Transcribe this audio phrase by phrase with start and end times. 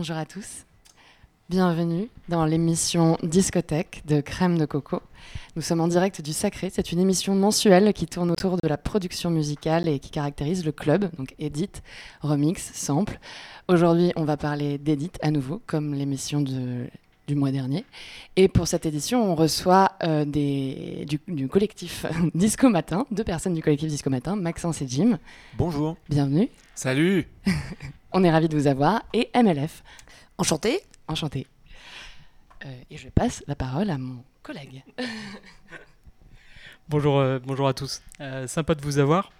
[0.00, 0.64] bonjour à tous.
[1.50, 5.02] Bienvenue dans l'émission Discothèque de Crème de Coco.
[5.56, 6.70] Nous sommes en direct du Sacré.
[6.72, 10.72] C'est une émission mensuelle qui tourne autour de la production musicale et qui caractérise le
[10.72, 11.82] club, donc Edit,
[12.22, 13.18] Remix, Sample.
[13.68, 17.84] Aujourd'hui, on va parler d'Edit à nouveau, comme l'émission du mois dernier.
[18.36, 23.52] Et pour cette édition, on reçoit euh, des, du, du, collectif Disco Matin, deux personnes
[23.52, 25.18] du collectif Disco Matin, Maxence et Jim.
[25.58, 25.98] Bonjour.
[26.08, 26.48] Bienvenue.
[26.82, 27.26] Salut.
[28.12, 29.02] on est ravis de vous avoir.
[29.12, 29.84] Et MLF.
[30.38, 30.80] Enchanté.
[31.08, 31.46] Enchanté.
[32.64, 34.82] Euh, et je passe la parole à mon collègue.
[36.88, 38.00] bonjour, euh, bonjour à tous.
[38.22, 39.30] Euh, sympa de vous avoir.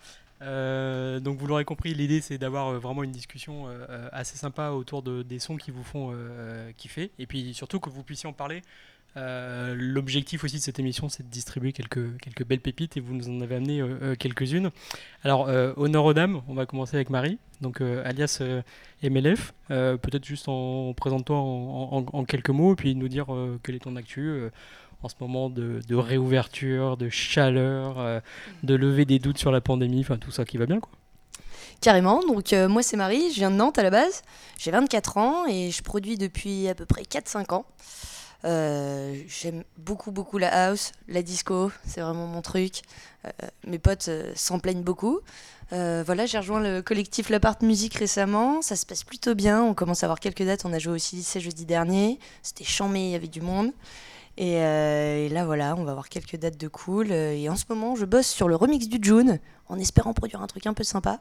[0.42, 4.70] Euh, donc vous l'aurez compris, l'idée c'est d'avoir euh, vraiment une discussion euh, assez sympa
[4.70, 6.14] autour de, des sons qui vous font
[6.76, 8.62] kiffer et puis surtout que vous puissiez en parler.
[9.16, 13.28] L'objectif aussi de cette émission c'est de distribuer quelques, quelques belles pépites et vous nous
[13.28, 13.82] en avez amené
[14.18, 14.70] quelques-unes.
[15.24, 18.40] Alors honneur aux dames, on va commencer avec Marie, donc alias
[19.02, 19.52] MLF.
[19.68, 23.26] Peut-être juste en, présentant en, quelques mots et puis nous dire
[23.62, 24.50] quel est ton actu
[25.02, 28.20] en ce moment de, réouverture, de chaleur, euh,
[28.62, 30.90] de lever des doutes sur la pandémie, enfin tout ça qui va bien quoi.
[31.80, 34.22] Carrément, donc euh, moi c'est Marie, je viens de Nantes à la base,
[34.58, 37.64] j'ai 24 ans et je produis depuis à peu près 4-5 ans.
[38.44, 42.82] Euh, J'aime beaucoup beaucoup la house, la disco, c'est vraiment mon truc.
[43.26, 43.30] Euh,
[43.66, 45.20] mes potes euh, s'en plaignent beaucoup.
[45.72, 49.72] Voilà, j'ai rejoint le collectif La Part Musique récemment, ça se passe plutôt bien, on
[49.72, 53.10] commence à avoir quelques dates, on a joué aussi lycée jeudi dernier, c'était chambé, il
[53.10, 53.70] y avait du monde.
[54.36, 57.12] Et, et, là, voilà, on va avoir quelques dates de cool.
[57.12, 59.38] Et en ce moment, je bosse sur le remix du June,
[59.68, 61.20] en espérant produire un truc un peu sympa.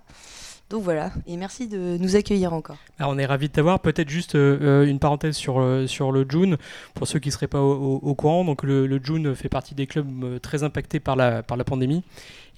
[0.70, 2.78] Donc voilà, et merci de nous accueillir encore.
[3.00, 3.80] Alors on est ravis de t'avoir.
[3.80, 6.58] Peut-être juste euh, une parenthèse sur, euh, sur le June,
[6.94, 8.46] pour ceux qui ne seraient pas au, courant.
[8.46, 12.04] Donc le, June fait partie des clubs euh, très impactés par la, par la pandémie.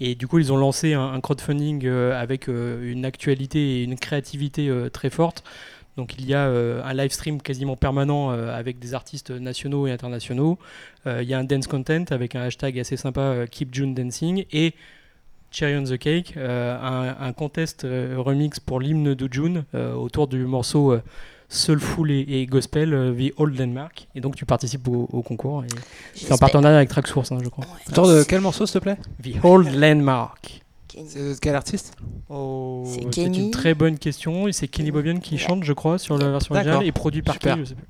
[0.01, 4.69] Et du coup, ils ont lancé un, un crowdfunding avec une actualité et une créativité
[4.91, 5.43] très forte.
[5.95, 10.57] Donc il y a un live stream quasiment permanent avec des artistes nationaux et internationaux.
[11.05, 14.73] Il y a un dance content avec un hashtag assez sympa Keep June Dancing et
[15.51, 20.97] Cherry on the Cake, un, un, contest remix pour l'hymne de June autour du morceau
[21.49, 24.07] soulful et, et gospel The Old Landmark.
[24.15, 25.63] Et donc tu participes au, au concours.
[26.15, 27.65] C'est en partenariat avec Tracksource, hein, je crois.
[27.65, 28.97] Ouais, autour de quel morceau s'il te plaît?
[29.21, 30.61] The Old Landmark.
[31.07, 31.95] C'est quel artiste?
[32.29, 34.47] Oh, C'est une très bonne question.
[34.47, 37.39] Et c'est Kenny Bobian qui chante, je crois, sur la version originale et produit par
[37.39, 37.85] qui je sais plus.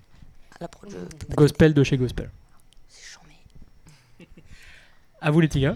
[0.71, 0.87] Pro.
[1.35, 2.29] Gospel de chez Gospel.
[2.87, 3.17] C'est
[5.19, 5.75] à vous les petits gars.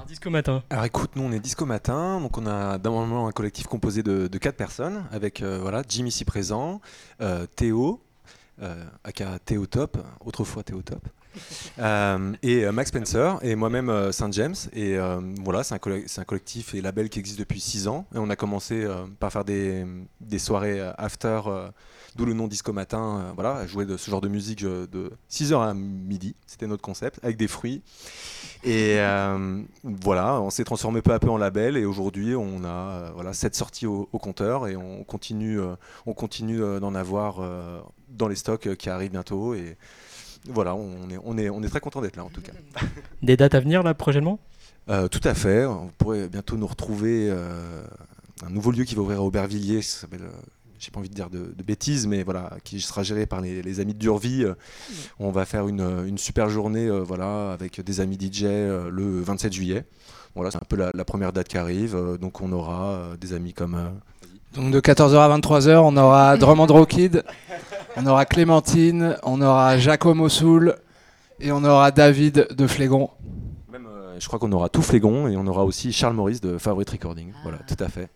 [0.00, 0.62] Alors Disco Matin.
[0.70, 4.28] Alors écoute, nous on est Disco Matin, donc on a moment un collectif composé de,
[4.28, 6.80] de quatre personnes, avec euh, voilà Jim ici présent,
[7.20, 8.00] euh, Théo,
[8.62, 11.06] euh, aka Théo Top, autrefois Théo Top.
[11.78, 14.98] Euh, et euh, Max Spencer et moi-même Saint James et
[15.44, 18.36] voilà c'est un, un, collectif et label qui existe depuis 6 ans et on a
[18.36, 18.84] commencé
[19.20, 19.86] par faire des,
[20.20, 21.40] des soirées after
[22.16, 25.60] d'où le nom Disco Matin voilà à jouer de ce genre de musique de 6h
[25.60, 27.82] à midi c'était notre concept avec des fruits
[28.64, 28.98] et
[29.84, 33.54] voilà on s'est transformé peu à peu en label et aujourd'hui on a voilà cette
[33.54, 35.60] sortie au, au, compteur et on continue
[36.06, 37.40] on continue d'en avoir
[38.08, 39.76] dans les stocks qui arrivent bientôt et
[40.48, 42.52] voilà, on est, on est, on est très content d'être là en tout cas.
[43.22, 44.38] Des dates à venir là prochainement?
[44.88, 45.66] Euh, Tout à fait.
[45.66, 47.82] On pourrait bientôt nous retrouver euh,
[48.44, 50.28] un nouveau lieu qui va ouvrir à Aubervilliers, ça s'appelle.
[50.80, 53.40] Euh, j'ai pas envie de dire de, de, bêtises, mais voilà, qui sera géré par
[53.40, 54.44] les, les amis de Durvie.
[54.44, 54.94] Mmh.
[55.18, 59.20] On va faire une, une super journée, euh, voilà, avec des amis DJ euh, le
[59.20, 59.84] 27 juillet.
[60.34, 61.94] Voilà, c'est un peu la, la, première date qui arrive.
[61.96, 63.76] Euh, donc on aura des amis comme.
[64.54, 67.24] donc de 14h à 23h, on aura Drummond Rockid.
[67.96, 70.76] On aura Clémentine, on aura Jacob Mossoul
[71.40, 73.10] et on aura David de Flégon.
[73.70, 76.56] Même, euh, je crois qu'on aura tout Flégon et on aura aussi Charles Maurice de
[76.58, 77.32] Favorite Recording.
[77.34, 77.38] Ah.
[77.42, 78.08] Voilà, tout à fait.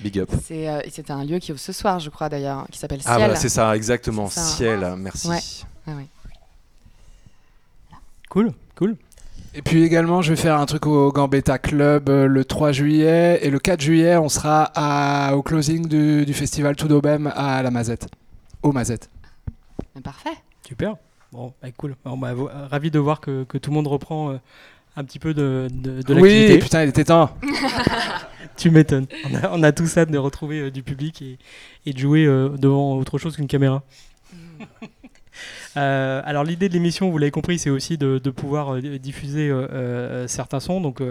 [0.00, 0.30] Big up.
[0.44, 3.14] C'est euh, un lieu qui ouvre ce soir, je crois d'ailleurs, qui s'appelle Ciel.
[3.14, 4.28] Ah voilà, c'est ça, exactement.
[4.28, 4.42] Ça.
[4.42, 4.96] Ciel, ah.
[4.96, 5.28] merci.
[5.28, 5.40] Ouais.
[8.28, 8.96] Cool, cool.
[9.56, 13.38] Et puis également, je vais faire un truc au Gambetta Club euh, le 3 juillet.
[13.42, 17.62] Et le 4 juillet, on sera à, au closing du, du festival Tout d'Aubem à
[17.62, 18.08] la Mazette.
[18.62, 19.08] Au Mazette.
[20.02, 20.34] Parfait.
[20.66, 20.96] Super.
[21.30, 21.94] Bon, bah, cool.
[22.04, 22.34] Bon, bah,
[22.68, 24.38] ravi de voir que, que, tout le monde reprend euh,
[24.96, 27.30] un petit peu de, de, de Oui, putain, il était temps.
[28.56, 29.06] tu m'étonnes.
[29.30, 31.38] On a, on a tout ça de retrouver euh, du public et,
[31.86, 33.82] et de jouer euh, devant autre chose qu'une caméra.
[35.76, 39.52] Euh, alors l'idée de l'émission, vous l'avez compris, c'est aussi de, de pouvoir diffuser
[40.28, 40.80] certains sons.
[40.80, 41.02] Donc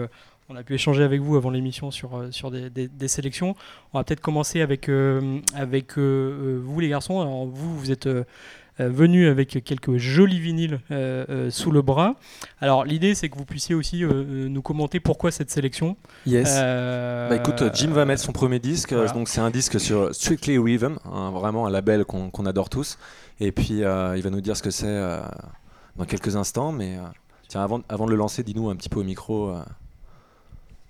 [0.48, 3.54] on a pu échanger avec vous avant l'émission sur, sur des, des, des, sélections.
[3.92, 4.88] On va peut-être commencer avec,
[5.54, 7.20] avec vous les garçons.
[7.20, 8.08] Alors vous, vous êtes
[8.78, 10.80] venu avec quelques jolis vinyles
[11.50, 12.16] sous le bras.
[12.60, 15.96] Alors l'idée c'est que vous puissiez aussi nous commenter pourquoi cette sélection.
[16.26, 16.56] Yes.
[16.56, 20.98] bah écoute, Jim va mettre son premier disque, donc c'est un disque sur Strictly Rhythm,
[21.04, 22.98] hein, vraiment un label qu'on adore tous.
[23.40, 25.00] Et puis il va nous dire ce que c'est
[25.96, 26.96] dans quelques instants, mais
[27.48, 29.54] tiens, avant, avant de le lancer, dis-nous un petit peu au micro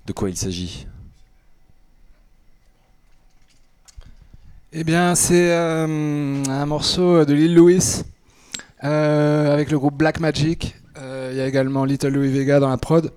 [0.07, 0.87] de quoi il s'agit.
[4.77, 5.87] Eh bien, c'est euh,
[6.49, 8.03] un morceau de Lil Louis
[8.83, 10.75] euh, avec le groupe Black Magic.
[10.99, 13.13] Euh, il y a également Little Louis Vega dans la prod.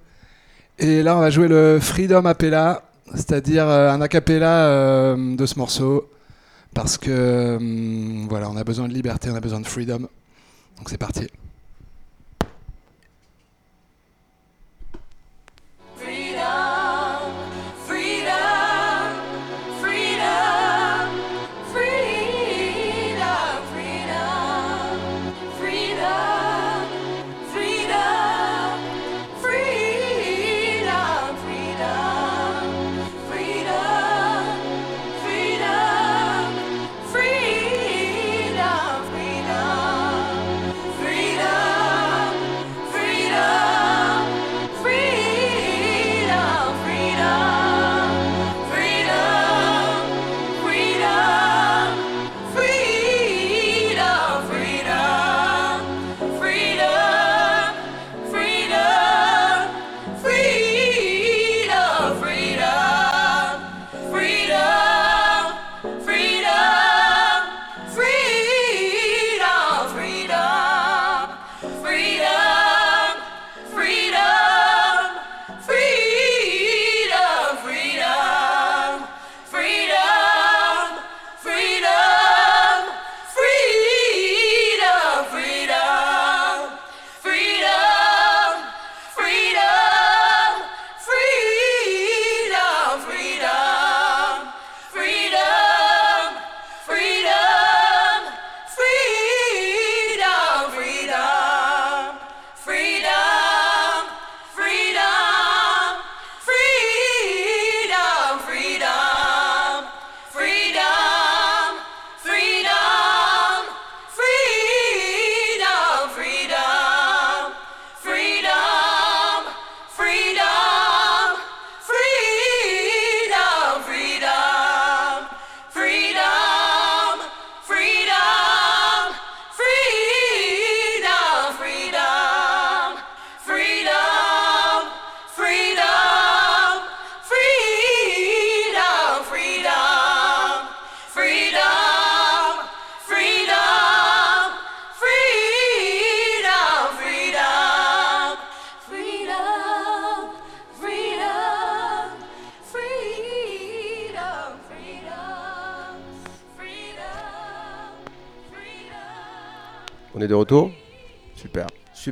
[0.78, 2.84] Et là, on va jouer le Freedom Appella,
[3.16, 6.12] c'est-à-dire un acapella de ce morceau.
[6.76, 7.58] Parce que
[8.30, 10.02] voilà, on a besoin de liberté, on a besoin de freedom.
[10.78, 11.28] Donc c'est parti.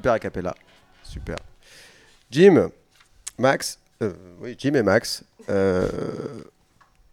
[0.06, 0.14] Super.
[0.14, 0.56] A cappella.
[1.02, 1.36] Super.
[2.30, 2.70] Jim,
[3.40, 5.88] Max, euh, oui, Jim et Max, euh,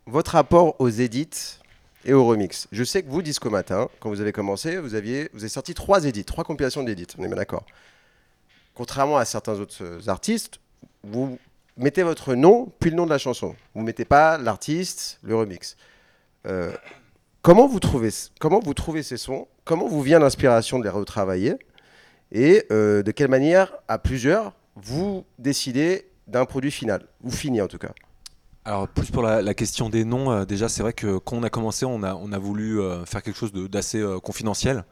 [0.06, 1.58] votre rapport aux edits
[2.04, 2.68] et aux remix.
[2.70, 5.72] Je sais que vous, Disco Matin, quand vous avez commencé, vous, aviez, vous avez sorti
[5.72, 7.64] trois edits, trois compilations d'édits, on est bien d'accord.
[8.74, 10.60] Contrairement à certains autres euh, artistes,
[11.02, 11.38] vous
[11.78, 13.56] mettez votre nom puis le nom de la chanson.
[13.74, 15.78] Vous mettez pas l'artiste, le remix.
[17.40, 19.48] comment, vous trouvez, comment vous trouvez ces sons?
[19.64, 21.56] Comment vous vient l'inspiration de les retravailler?
[22.32, 27.68] Et euh, de quelle manière, à plusieurs, vous décidez d'un produit final, ou fini en
[27.68, 27.92] tout cas
[28.64, 31.50] alors plus pour la, question des noms, euh, déjà c'est vrai que quand on a
[31.50, 34.84] commencé, on a, on a voulu euh, faire quelque chose d'assez confidentiel,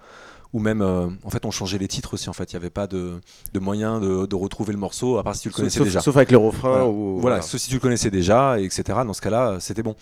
[0.52, 2.88] ou même en fait on changeait les titres aussi en fait, il n'y avait pas
[2.88, 3.20] de,
[3.52, 6.00] de moyen de, retrouver le morceau à part si tu le connaissais déjà.
[6.00, 6.88] Sauf avec le refrain voilà.
[6.88, 8.82] ou voilà, sauf si tu le connaissais déjà, etc.
[9.06, 9.94] Dans ce cas-là, c'était bon.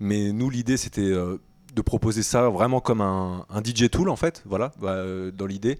[0.00, 1.10] Mais nous l'idée c'était
[1.74, 5.78] de proposer ça vraiment comme un, DJ tool en fait, voilà, bah, euh, dans l'idée,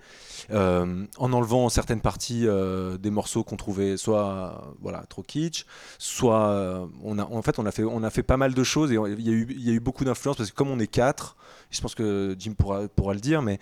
[0.50, 5.66] euh, en enlevant certaines parties euh, des morceaux qu'on trouvait soit voilà trop kitsch,
[5.98, 8.90] soit on a en fait on a fait on a fait pas mal de choses
[8.90, 10.80] et il y a eu il y a eu beaucoup d'influence parce que comme on
[10.80, 11.36] est quatre,
[11.70, 13.58] je pense que Jim pourra pourra le dire, mais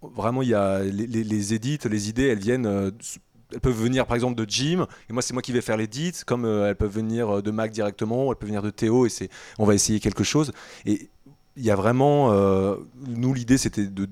[0.00, 2.92] vraiment il y a les, les, les édits, les idées, elles viennent
[3.52, 6.12] elles peuvent venir par exemple de Jim et moi c'est moi qui vais faire l'édit
[6.26, 9.28] comme elles peuvent venir de Mac directement elles peuvent venir de Théo et c'est
[9.58, 10.52] on va essayer quelque chose
[10.86, 11.10] et
[11.56, 14.06] il y a vraiment, euh, nous l'idée c'était de,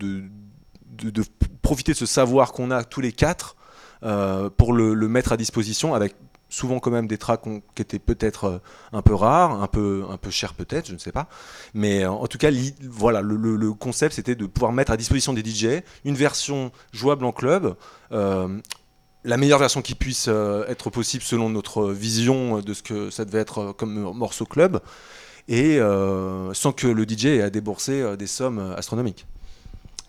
[1.63, 3.57] profiter de ce savoir qu'on a tous les quatre
[4.03, 6.15] euh, pour le, mettre à disposition avec
[6.49, 7.43] souvent quand même des tracks
[7.75, 8.59] qui étaient peut-être euh,
[8.93, 11.29] un peu rares, un peu, un peu chers peut-être, je ne sais pas.
[11.75, 12.51] Mais en tout cas,
[12.83, 17.33] voilà, le, concept c'était de pouvoir mettre à disposition des DJ une version jouable en
[17.33, 17.77] club.
[18.11, 23.39] la meilleure version qui puisse être possible selon notre vision de ce que ça devait
[23.39, 24.81] être comme morceau club
[25.51, 29.27] et euh, sans que le DJ ait à débourser euh, des sommes euh, astronomiques.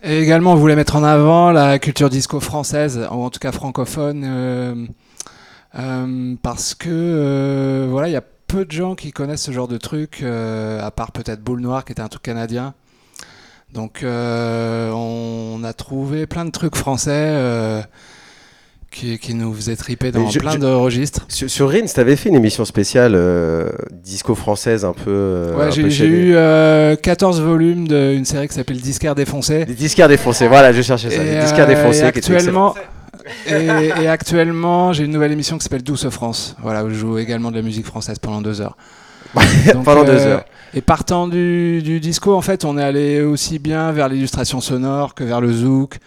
[0.04, 3.52] Et également, on voulait mettre en avant la culture disco française, ou en tout cas
[3.52, 4.88] francophone,
[6.42, 10.24] parce que voilà, il y a peu de gens qui connaissent ce genre de truc,
[10.24, 12.74] à part peut-être Boule Noire, qui était un truc canadien.
[13.74, 17.86] Donc, on a trouvé plein de trucs français
[18.92, 21.26] qui, qui nous faisaient triper dans je- plein je- de registres.
[21.30, 23.70] Sur, sur Rins, t'avais fait une émission spéciale euh,
[24.04, 25.04] disco française un peu.
[25.10, 29.66] euh, Ouais, j'ai eu euh, 14 volumes d'une série qui s'appelle Disquaire défoncé.
[29.66, 31.24] Des disquaires défoncés, voilà, je cherchais ça.
[31.24, 32.76] Et, disquaires euh, défoncés et qui actuellement,
[33.48, 36.56] et, et actuellement, j'ai une nouvelle émission qui s'appelle Douce France.
[36.62, 38.76] Voilà, où je joue également de la musique française pendant deux heures.
[39.74, 40.44] Donc, Pendant deux heures.
[40.74, 45.14] Et partant du, du disco, en fait, on est allé aussi bien vers l'illustration sonore
[45.16, 45.98] que vers le zouk,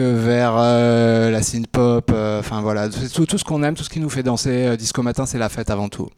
[0.00, 2.10] vers euh, la synth pop.
[2.12, 2.98] euh, Enfin voilà, tout,
[3.38, 4.66] ce qu'on aime, tout ce qui nous fait danser.
[4.66, 6.08] euh, disco matin, c'est la fête avant tout.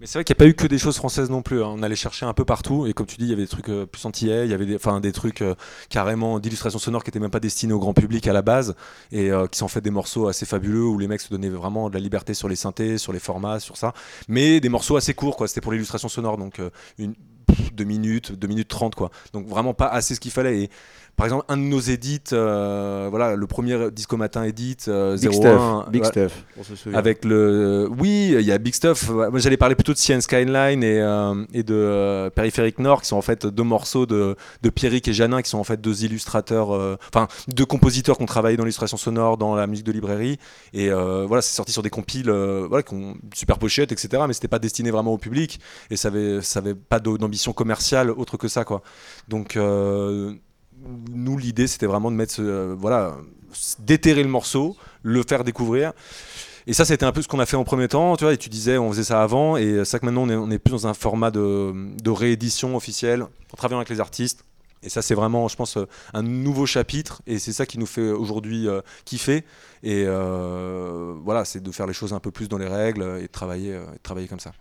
[0.00, 1.62] Mais c'est vrai qu'il n'y a pas eu que des choses françaises non plus.
[1.62, 1.68] hein.
[1.76, 2.86] On allait chercher un peu partout.
[2.86, 4.66] Et comme tu dis, il y avait des trucs euh, plus antillais, il y avait
[4.66, 5.42] des, des trucs
[5.88, 8.74] carrément d'illustration sonore qui n'étaient même pas destinés au grand public à la base.
[9.12, 11.94] Et qui sont fait des morceaux assez fabuleux où les mecs se donnaient vraiment de
[11.94, 13.94] la liberté sur les synthés, sur les formats, sur ça.
[14.28, 15.46] Mais des morceaux assez courts, quoi.
[15.48, 16.38] C'était pour l'illustration sonore.
[16.38, 16.60] Donc
[16.98, 17.14] une,
[17.46, 19.10] pff, deux minutes, deux minutes trente, quoi.
[19.32, 20.62] Donc vraiment pas assez ce qu'il fallait.
[20.64, 20.70] Et
[21.16, 25.30] par exemple, un de nos édits, euh, voilà, le premier Disco Matin édit, euh, Big
[25.30, 25.90] 01, Stuff.
[25.90, 26.44] Big ouais, Stuff.
[26.58, 26.98] On se souvient.
[26.98, 27.88] avec le.
[27.98, 29.10] Oui, il y a Big Stuff.
[29.10, 33.08] Moi, j'allais parler plutôt de CN Skyline et, euh, et de euh, Périphérique Nord, qui
[33.08, 36.04] sont en fait deux morceaux de, de Pierrick et Janin, qui sont en fait deux
[36.04, 39.92] illustrateurs, euh, enfin, deux compositeurs qui ont travaillé dans l'illustration sonore, dans la musique de
[39.92, 40.38] librairie.
[40.72, 43.92] Et euh, voilà, c'est sorti sur des compiles, euh, voilà, qui ont une super pochette,
[43.92, 44.22] etc.
[44.26, 48.10] Mais c'était pas destiné vraiment au public et ça avait, ça avait pas d'ambition commerciale
[48.10, 48.82] autre que ça, quoi.
[49.28, 50.34] Donc, euh,
[51.12, 53.16] nous, l'idée, c'était vraiment de mettre, ce, euh, voilà,
[53.80, 55.92] déterrer le morceau, le faire découvrir.
[56.66, 58.32] Et ça, c'était un peu ce qu'on a fait en premier temps, tu vois.
[58.32, 60.58] Et tu disais, on faisait ça avant, et ça que maintenant, on est, on est
[60.58, 64.44] plus dans un format de, réédition officielle, en travaillant avec les artistes.
[64.82, 67.86] Et ça, c'est vraiment, je pense, euh, un nouveau chapitre, et c'est ça qui nous
[67.86, 69.44] fait aujourd'hui euh, kiffer.
[69.82, 73.26] Et voilà, c'est de faire les choses un peu plus dans les règles et de
[73.32, 74.52] travailler, travailler comme ça.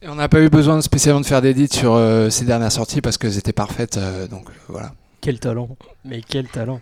[0.00, 1.98] Et on n'a pas eu besoin spécialement de faire d'édits sur
[2.30, 3.98] ces dernières sorties parce qu'elles étaient parfaites.
[4.30, 4.92] donc voilà.
[5.24, 5.70] Quel talent,
[6.04, 6.80] mais quel talent.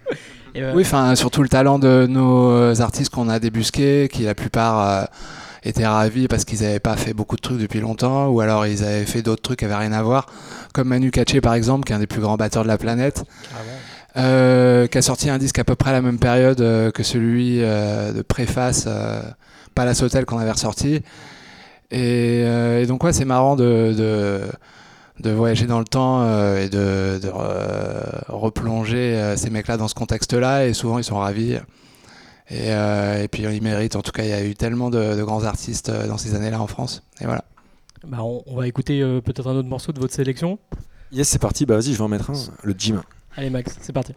[0.57, 4.35] Et, euh, Oui, enfin surtout le talent de nos artistes qu'on a débusqués, qui la
[4.35, 5.05] plupart euh,
[5.63, 8.83] étaient ravis parce qu'ils n'avaient pas fait beaucoup de trucs depuis longtemps, ou alors ils
[8.83, 10.27] avaient fait d'autres trucs qui n'avaient rien à voir,
[10.75, 13.23] comme Manu Katché par exemple, qui est un des plus grands batteurs de la planète,
[13.49, 13.79] carrément.
[14.17, 16.59] euh, qui a sorti un disque à peu près à la même période
[16.93, 18.89] que celui de Préface,
[19.77, 21.01] Palace Hotel qu'on avait ressorti.
[21.93, 24.41] Et, et donc ouais, c'est marrant de, de,
[25.23, 29.89] de voyager dans le temps euh, et de, de re- replonger euh, ces mecs-là dans
[29.89, 30.67] ce contexte-là.
[30.67, 31.55] Et souvent, ils sont ravis.
[32.51, 33.97] Et, euh, et puis, ils méritent.
[33.97, 36.35] En tout cas, il y a eu tellement de, de grands artistes euh, dans ces
[36.35, 37.03] années-là en France.
[37.21, 37.45] Et voilà.
[38.07, 40.59] Bah, on, on va écouter euh, peut-être un autre morceau de votre sélection.
[41.13, 41.67] Yes, c'est parti.
[41.67, 42.35] Bah vas-y, je vais en mettre un.
[42.65, 43.01] Le gym.
[43.37, 44.15] Allez Max, c'est parti.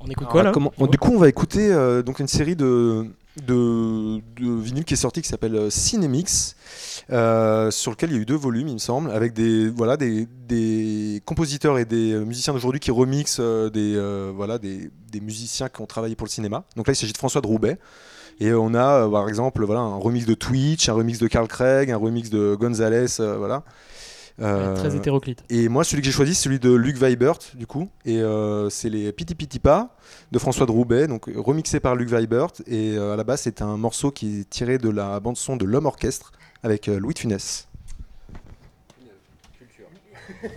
[0.00, 0.50] On écoute Alors, quoi là?
[0.52, 4.84] comment- on- Du coup, on va écouter euh, donc une série de, de, de vinyles
[4.84, 6.56] qui est sortie qui s'appelle euh, Cinemix,
[7.10, 9.96] euh, sur lequel il y a eu deux volumes, il me semble, avec des, voilà,
[9.96, 15.68] des, des compositeurs et des euh, musiciens d'aujourd'hui qui remixent des, voilà, des, des musiciens
[15.68, 16.64] qui ont travaillé pour le cinéma.
[16.76, 17.78] Donc là, il s'agit de François de Roubaix.
[18.40, 21.90] Et on a, par exemple, voilà, un remix de Twitch, un remix de Carl Craig,
[21.90, 23.62] un remix de Gonzalez, voilà.
[24.40, 24.76] Euh,
[25.50, 27.88] et moi, celui que j'ai choisi, c'est celui de Luc Weibert, du coup.
[28.04, 29.96] Et euh, c'est les Piti Piti Pas
[30.30, 32.52] de François de Roubaix, donc remixé par Luc Weibert.
[32.66, 35.64] Et euh, à la base, c'est un morceau qui est tiré de la bande-son de
[35.64, 37.68] L'Homme Orchestre avec Louis de Funès.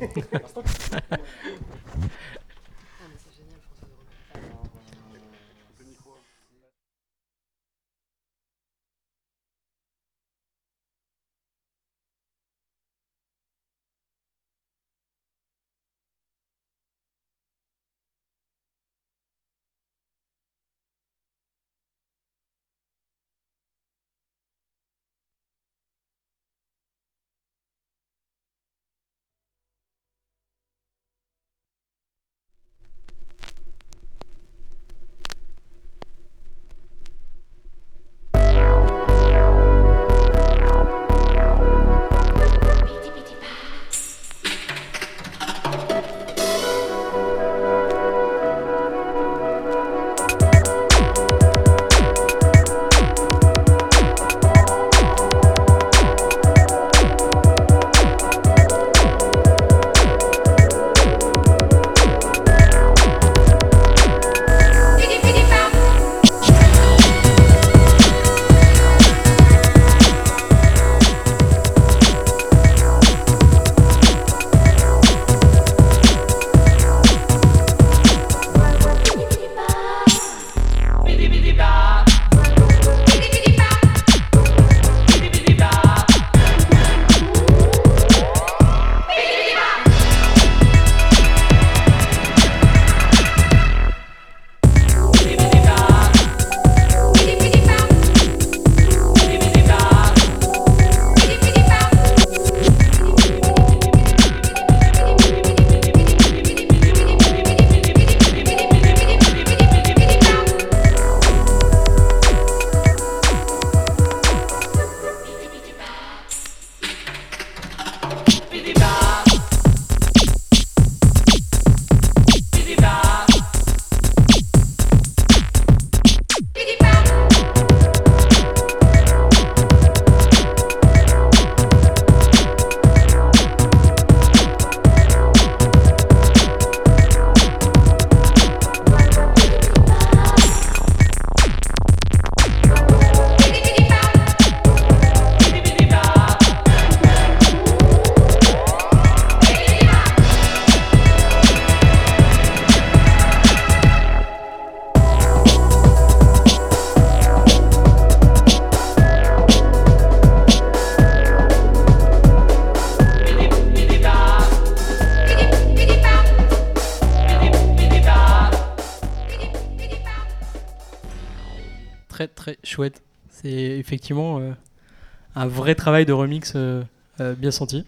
[175.66, 176.84] vrai travail de remix euh,
[177.20, 177.86] euh, bien senti.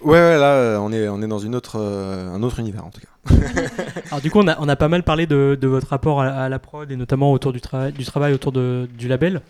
[0.00, 2.84] Ouais, ouais, là, euh, on est, on est dans une autre, euh, un autre univers
[2.86, 3.34] en tout cas.
[4.10, 6.28] Alors du coup, on a, on a pas mal parlé de, de votre rapport à,
[6.28, 9.42] à la prod et notamment autour du, travail du travail autour de, du label.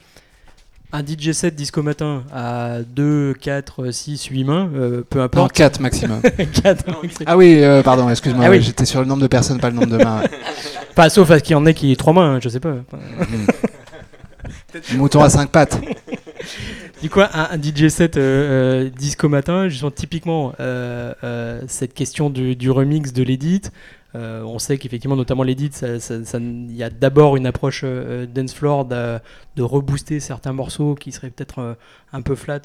[0.90, 5.52] Un DJ set disco matin à 2, 4, 6, 8 mains, euh, peu Non, importe.
[5.52, 6.22] 4 maximum.
[6.62, 6.84] 4,
[7.26, 8.62] ah oui, euh, pardon, excuse-moi, Ah oui.
[8.62, 10.22] j'étais sur le nombre de personnes, pas le nombre de mains.
[10.94, 12.58] Pas sauf à ce qu'il y en ait qui est 3 mains, hein, je sais
[12.58, 12.74] pas.
[14.94, 15.78] Mouton à 5 pattes.
[17.00, 22.28] Du coup, un, DJ set euh, euh, disco matin, justement, typiquement, euh, euh, cette question
[22.28, 23.62] du, remix de l'édit.
[24.14, 27.84] on sait qu'effectivement, notamment l'édit, il y a d'abord une approche
[28.34, 29.20] dance floor de,
[29.62, 31.76] rebooster certains morceaux qui seraient peut-être
[32.12, 32.62] un peu flat.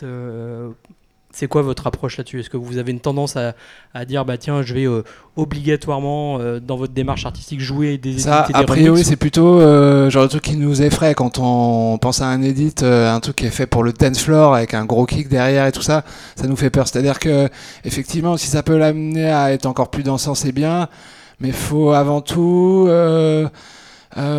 [1.33, 2.39] C'est quoi votre approche là-dessus?
[2.39, 3.55] Est-ce que vous avez une tendance à,
[3.93, 5.03] à dire, bah tiens, je vais euh,
[5.35, 9.15] obligatoirement, euh, dans votre démarche artistique, jouer des Ça, edits et des a priori, c'est
[9.15, 13.19] plutôt euh, genre le truc qui nous effraie quand on pense à un edit, un
[13.19, 15.81] truc qui est fait pour le dance floor avec un gros kick derrière et tout
[15.81, 16.03] ça,
[16.35, 16.87] ça nous fait peur.
[16.87, 17.49] C'est-à-dire que,
[17.83, 20.87] effectivement, si ça peut l'amener à être encore plus dansant, c'est bien,
[21.39, 22.87] mais faut avant tout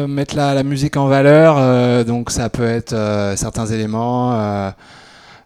[0.07, 2.05] mettre la, la musique en valeur.
[2.05, 2.95] donc, ça peut être
[3.35, 4.73] certains éléments.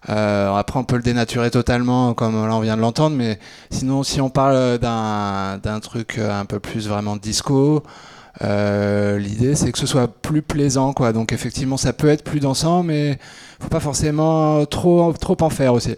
[0.08, 3.38] Euh, après, on peut le dénaturer totalement, comme là on vient de l'entendre, mais
[3.70, 7.82] sinon, si on parle d'un truc euh, un peu plus vraiment disco,
[8.42, 11.12] euh, l'idée c'est que ce soit plus plaisant, quoi.
[11.12, 13.18] Donc, effectivement, ça peut être plus dansant, mais
[13.60, 15.96] faut pas forcément trop, trop en faire aussi.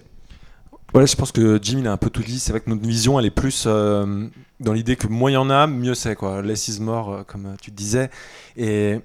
[0.93, 2.41] Voilà, je pense que Jim il a un peu tout dit.
[2.41, 4.27] C'est vrai que notre vision elle est plus euh,
[4.59, 6.43] dans l'idée que moins il y en a, mieux c'est quoi.
[6.43, 8.11] Less is more, euh, comme tu disais.
[8.57, 8.99] Et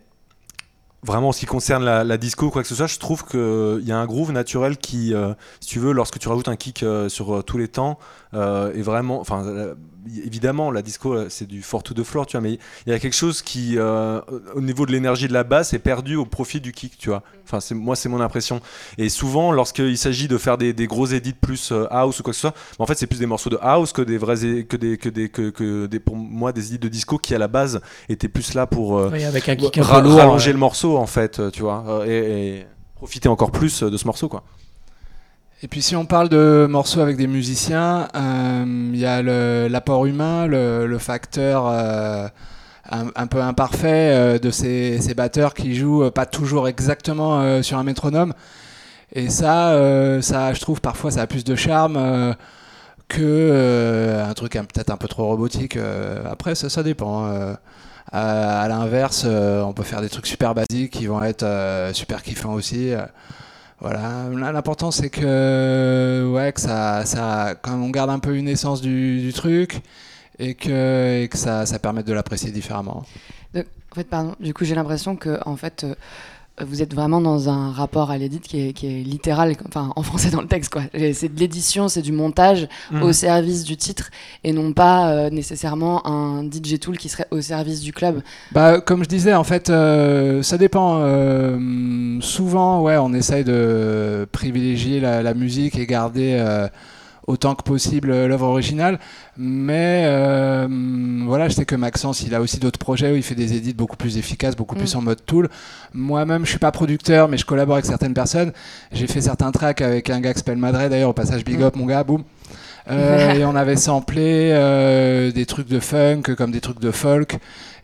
[1.05, 3.23] vraiment en ce qui concerne la, la disco ou quoi que ce soit, je trouve
[3.25, 6.55] qu'il y a un groove naturel qui, euh, si tu veux, lorsque tu rajoutes un
[6.55, 7.99] kick euh, sur euh, tous les temps,
[8.35, 9.19] euh, est vraiment.
[9.19, 9.43] Enfin,
[10.23, 12.93] évidemment, la disco euh, c'est du fort to the floor, tu vois, mais il y
[12.93, 14.21] a quelque chose qui, euh,
[14.53, 17.23] au niveau de l'énergie de la basse, est perdu au profit du kick, tu vois.
[17.43, 18.59] Enfin, c'est- moi c'est mon impression.
[18.99, 22.31] Et souvent, lorsqu'il s'agit de faire des, des gros edits plus euh, house ou quoi
[22.33, 24.63] que ce soit, bah, en fait, c'est plus des morceaux de house que des vrais,
[24.63, 27.39] que des, que des, que, que des, pour moi, des edits de disco qui à
[27.39, 31.07] la base étaient plus là pour euh, Oui, avec un kick rallonger le morceau, en
[31.07, 32.11] fait, tu vois, et,
[32.59, 34.43] et profiter encore plus de ce morceau, quoi.
[35.63, 39.21] Et puis si on parle de morceaux avec des musiciens, euh, il y a
[39.69, 42.27] l'apport humain, le, facteur euh,
[42.91, 48.33] un, peu imparfait euh, de ces, batteurs qui jouent pas toujours exactement sur un métronome.
[49.13, 49.73] Et ça,
[50.21, 52.35] ça, je trouve parfois ça a plus de charme
[53.07, 55.77] que un truc peut-être un peu trop robotique.
[56.29, 57.27] après, ça, dépend.
[57.27, 57.53] euh.
[58.11, 61.45] à à l'inverse, on peut faire des trucs super basiques qui vont être
[61.93, 62.93] super kiffants aussi.
[63.79, 68.47] Voilà, Là, l'important c'est que, ouais, que ça, ça, quand on garde un peu une
[68.47, 69.81] essence du, du truc
[70.39, 73.03] et que, et que ça, ça permette de l'apprécier différemment.
[73.55, 75.95] En fait, pardon, du coup, j'ai l'impression que en fait, euh,
[76.63, 80.03] vous êtes vraiment dans un rapport à l'édit qui est, qui est littéral, enfin en
[80.03, 80.83] français dans le texte, quoi.
[81.13, 83.01] C'est de l'édition, c'est du montage Mhm.
[83.03, 84.09] au service du titre
[84.43, 88.21] et non pas euh, nécessairement un DJ tool qui serait au service du club.
[88.51, 90.99] Bah, comme je disais, en fait, euh, ça dépend.
[90.99, 96.37] euh, souvent, ouais, on essaye de privilégier la, la musique et garder
[97.27, 98.99] autant que possible euh, l'œuvre originale.
[99.37, 100.67] Mais euh,
[101.25, 103.73] voilà, je sais que Maxence, il a aussi d'autres projets où il fait des édits
[103.73, 104.97] beaucoup plus efficaces, beaucoup plus Mm.
[104.97, 105.49] en mode tool.
[105.93, 108.51] Moi-même, je suis pas producteur, mais je collabore avec certaines personnes.
[108.91, 111.63] J'ai fait certains tracks avec un gars qui s'appelle Madre, d'ailleurs, au passage Big Mm.
[111.63, 112.23] Up, mon gars, boum.
[112.91, 117.39] Euh, et on avait samplé euh, des trucs de funk comme des trucs de folk.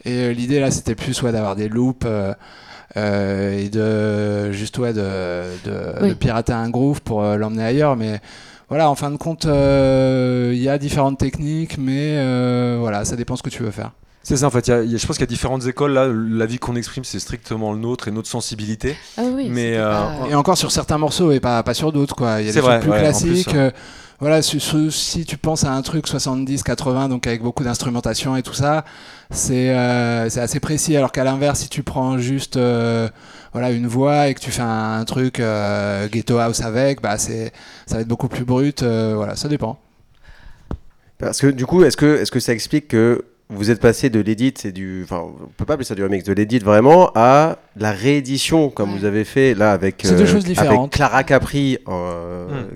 [0.05, 2.05] Et l'idée là, c'était plus ouais, d'avoir des loops
[2.95, 4.99] et de juste ouais, de,
[5.65, 6.09] de, Oui.
[6.09, 7.95] de pirater un groove pour l'emmener ailleurs.
[7.95, 8.19] Mais
[8.71, 13.15] voilà, en fin de compte, euh, il y a différentes techniques, mais euh, voilà, ça
[13.17, 13.91] dépend ce que tu veux faire.
[14.23, 14.67] C'est ça, en fait.
[14.67, 15.93] il y a- il y a- je pense qu'il y a différentes écoles.
[15.93, 18.95] Là, l'avis qu'on exprime, c'est strictement le nôtre et notre sensibilité.
[19.17, 22.15] Ah oui, Mais, euh, pas- Et encore sur certains morceaux et pas, pas sur d'autres
[22.15, 22.39] quoi.
[22.39, 23.45] Il y a C'est des vrai, trucs plus ouais, classiques.
[23.49, 23.59] plus, ouais.
[23.59, 23.71] euh,
[24.19, 28.85] voilà, si, tu penses à un truc 70-80, donc avec beaucoup d'instrumentation et tout ça,
[29.31, 30.95] c'est euh, c'est assez précis.
[30.95, 33.09] Alors qu'à l'inverse, si tu prends juste euh,
[33.53, 37.17] voilà une voix et que tu fais un, un truc euh, ghetto house avec, bah
[37.17, 37.51] c'est
[37.85, 38.83] ça va être beaucoup plus brut.
[38.83, 39.77] euh, voilà, ça dépend.
[41.17, 44.19] Parce que du coup, est-ce que, est-ce que ça explique que vous êtes passé de
[44.21, 47.57] l'édit, c'est du, enfin, on peut pas appeler ça du remix, de l'édit vraiment à
[47.75, 48.99] la réédition comme Ouais.
[48.99, 50.79] vous avez fait là avec, C'est deux choses différentes.
[50.79, 52.75] avec Clara Capri, euh, Hmm.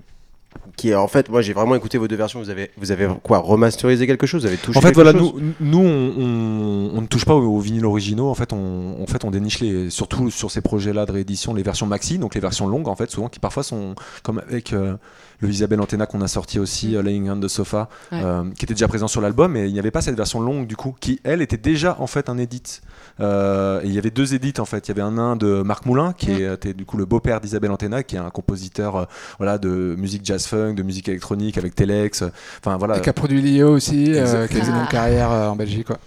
[0.78, 2.40] Qui est en fait, moi j'ai vraiment écouté vos deux versions.
[2.40, 4.42] Vous avez, vous avez quoi remasterisé quelque chose?
[4.42, 5.34] Vous avez touché En fait, voilà, chose?
[5.36, 8.30] nous, nous on, on- on ne touche pas aux, aux vinyles originaux.
[8.30, 11.64] En fait, on, en fait, on déniche les, surtout sur ces projets-là de réédition, les
[11.64, 14.96] versions maxi, donc les versions longues, en fait, souvent qui parfois sont comme avec euh,
[15.40, 18.20] le Isabelle Antena qu'on a sorti aussi, euh, Laying on the Sofa, Ouais.
[18.24, 20.68] euh, qui était déjà présent sur l'album, mais il n'y avait pas cette version longue
[20.68, 22.82] du coup, qui elle était déjà en fait un edit.
[23.20, 24.88] Euh, et il y avait deux edits en fait.
[24.88, 26.54] Il y avait un nain de Marc Moulin, qui Mm.
[26.54, 29.06] était du coup le beau-père d'Isabelle Antena, qui est un compositeur euh,
[29.38, 32.24] voilà, de musique jazz funk, de musique électronique avec Telex.
[32.60, 32.98] Enfin voilà.
[32.98, 34.88] Et qui a produit Lio aussi, euh, qui a fait une Ah.
[34.92, 35.88] carrière euh, en Belgique.
[35.88, 35.98] Quoi.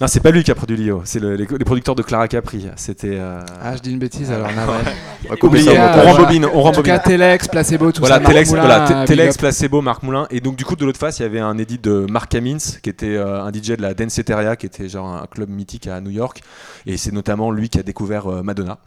[0.00, 2.26] Non, c'est pas lui qui a produit Lio, c'est le- les, les producteurs de Clara
[2.26, 2.66] Capri.
[2.76, 3.18] C'était.
[3.18, 4.50] euh, Ah, je dis une bêtise alors.
[4.50, 4.78] navré.
[5.28, 6.84] On Oublié, au Ah, on rembobine, on En tout rembobine.
[6.94, 8.20] cas, Telex, Placebo, tout Voilà, ça.
[8.22, 9.36] Marc Telex, Moulin, voilà, euh, Telex.
[9.36, 10.26] Placebo, Marc Moulin.
[10.30, 12.56] Et donc, du coup, de l'autre face, il y avait un edit de Mark Kamins,
[12.82, 16.00] qui était euh, un DJ de la Danceteria, qui était genre un club mythique à
[16.00, 16.40] New York.
[16.86, 18.78] Et c'est notamment lui qui a découvert euh, Madonna.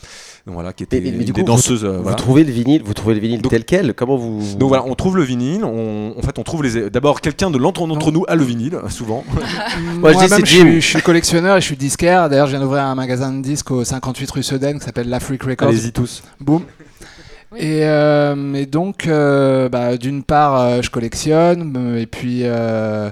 [0.48, 1.86] Donc voilà, qui était Mais- mais une du des coup, danseuses.
[1.86, 2.16] euh, Vous voilà.
[2.18, 4.96] trouvez le vinyle, vous trouvez le vinyle Donc- tel quel Comment vous Donc voilà, on
[4.96, 5.64] trouve le vinyle.
[5.64, 6.90] On, en fait, on trouve les.
[6.90, 9.24] D'abord, quelqu'un de l'entre d'entre nous a le vinyle, souvent.
[10.00, 10.80] Moi, je dis, c'est je, Jim.
[11.04, 12.30] Suis- je suis collectionneur et je suis disquaire.
[12.30, 15.20] D'ailleurs, je viens d'ouvrir un magasin de disques au 58 rue Sedaine qui s'appelle La
[15.20, 15.70] Freak Records.
[15.70, 16.24] Allez-y tous.
[16.40, 16.64] Boum.
[17.56, 23.12] Et, euh, et donc, euh, bah, d'une part, euh, je collectionne, et puis, euh,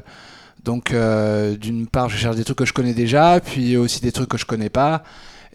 [0.63, 4.11] donc, euh, d'une part, je cherche des trucs que je connais déjà, puis aussi des
[4.11, 5.03] trucs que je connais pas.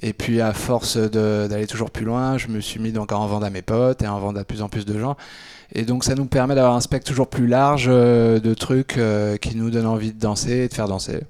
[0.02, 3.26] Et puis, à force d'aller toujours plus loin, je me suis mis donc à en
[3.26, 5.16] vendre à mes potes et à en vendre à plus en plus de gens.
[5.74, 9.36] Et donc, ça nous permet d'avoir un spectre toujours plus large euh, de trucs euh,
[9.36, 11.22] qui nous donnent envie de danser et de faire danser.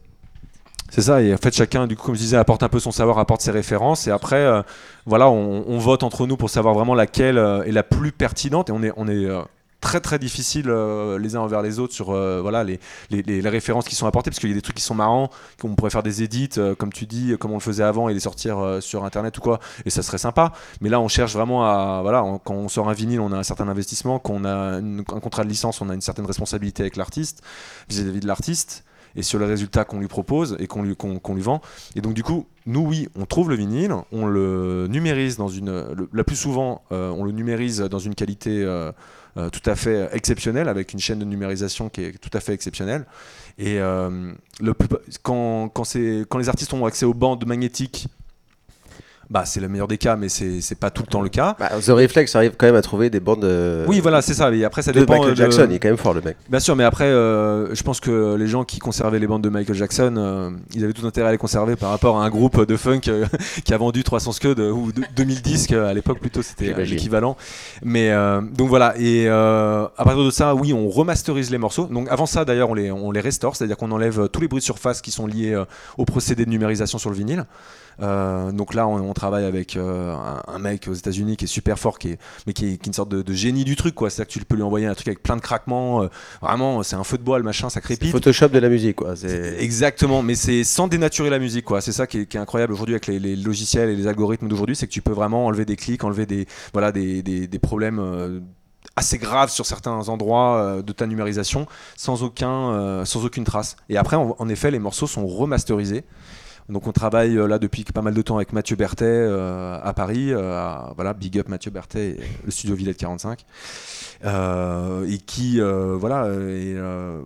[0.96, 2.90] C'est ça, et en fait chacun, du coup, comme je disais, apporte un peu son
[2.90, 4.62] savoir, apporte ses références, et après, euh,
[5.04, 8.72] voilà, on, vote entre nous pour savoir vraiment laquelle euh, est la plus pertinente, et
[8.72, 9.42] on est, on est euh,
[9.82, 10.70] très très difficile
[11.20, 12.80] les uns envers les autres sur voilà les,
[13.10, 15.28] les, les- références qui sont apportées, parce qu'il y a des trucs qui sont marrants,
[15.60, 18.14] qu'on pourrait faire des edits, euh, comme tu dis, comme on le faisait avant, et
[18.14, 20.54] les sortir sur internet ou quoi, et ça serait sympa.
[20.80, 23.42] Mais là, on cherche vraiment à, voilà, quand on sort un vinyle, on a un
[23.42, 26.96] certain investissement, quand on a un contrat de licence, on a une certaine responsabilité avec
[26.96, 27.42] l'artiste,
[27.90, 28.82] vis-à-vis de l'artiste
[29.16, 31.60] et sur les résultats qu'on lui propose et qu'on lui, qu'on, qu'on lui vend.
[31.94, 35.86] Et donc du coup, nous oui, on trouve le vinyle, on le numérise dans une,
[36.12, 38.90] la plus souvent, euh, on le numérise dans une qualité euh,
[39.36, 42.52] euh, tout à fait exceptionnelle, avec une chaîne de numérisation qui est tout à fait
[42.52, 43.06] exceptionnelle.
[43.58, 44.74] Et le
[45.22, 48.08] quand, quand, c'est, quand les artistes ont accès aux bandes magnétiques,
[49.28, 51.56] bah, c'est le meilleur des cas, mais c'est, c'est pas tout le temps le cas.
[51.58, 54.52] Bah, The Reflex arrive quand même à trouver des bandes euh, Oui, voilà, c'est ça.
[54.52, 55.14] Et après, ça de dépend.
[55.14, 55.66] Michael de- Jackson.
[55.68, 56.36] Il est quand même fort le mec.
[56.48, 59.48] Bien sûr, mais après, euh, je pense que les gens qui conservaient les bandes de
[59.48, 62.64] Michael Jackson, euh, ils avaient tout intérêt à les conserver par rapport à un groupe
[62.66, 63.26] de funk euh,
[63.64, 66.72] qui a vendu 300 scuds euh, ou de- 2000 disques euh, à l'époque plutôt, c'était
[66.72, 67.36] euh, l'équivalent.
[67.82, 71.86] Mais euh, donc voilà, et euh, à partir de ça, oui, on remasterise les morceaux.
[71.86, 74.48] Donc avant ça, d'ailleurs, on les, on les restaure, c'est-à-dire qu'on enlève euh, tous les
[74.48, 75.64] bruits de surface qui sont liés euh,
[75.98, 77.44] au procédé de numérisation sur le vinyle.
[78.02, 81.48] Euh, donc là, on, on travaille avec euh, un, un mec aux États-Unis qui est
[81.48, 83.74] super fort, qui est, mais qui est, qui est une sorte de, de génie du
[83.74, 84.08] truc, quoi.
[84.10, 86.02] C'est-à-dire que tu peux lui envoyer un truc avec plein de craquements.
[86.02, 86.08] euh,
[86.40, 88.12] vraiment, c'est un feu de bois, le machin, ça crépite.
[88.12, 89.14] Photoshop de la musique, quoi.
[89.58, 91.80] Exactement, mais c'est sans dénaturer la musique, quoi.
[91.80, 94.46] C'est ça qui est, qui est incroyable aujourd'hui avec les, les logiciels et les algorithmes
[94.48, 97.58] d'aujourd'hui, c'est que tu peux vraiment enlever des clics, enlever des, voilà, des, des, des
[97.58, 97.98] problèmes.
[97.98, 98.40] euh,
[98.94, 103.76] assez graves sur certains endroits de ta numérisation sans, aucun, euh, sans aucune trace.
[103.90, 106.04] Et après, en, en effet, les morceaux sont remasterisés.
[106.68, 109.92] Donc on travaille euh, là depuis pas mal de temps avec Mathieu Berthet euh, à
[109.92, 113.44] Paris, euh, voilà, big up Mathieu Berthet, et le studio Villette 45,
[114.24, 117.22] euh, et qui euh, voilà euh,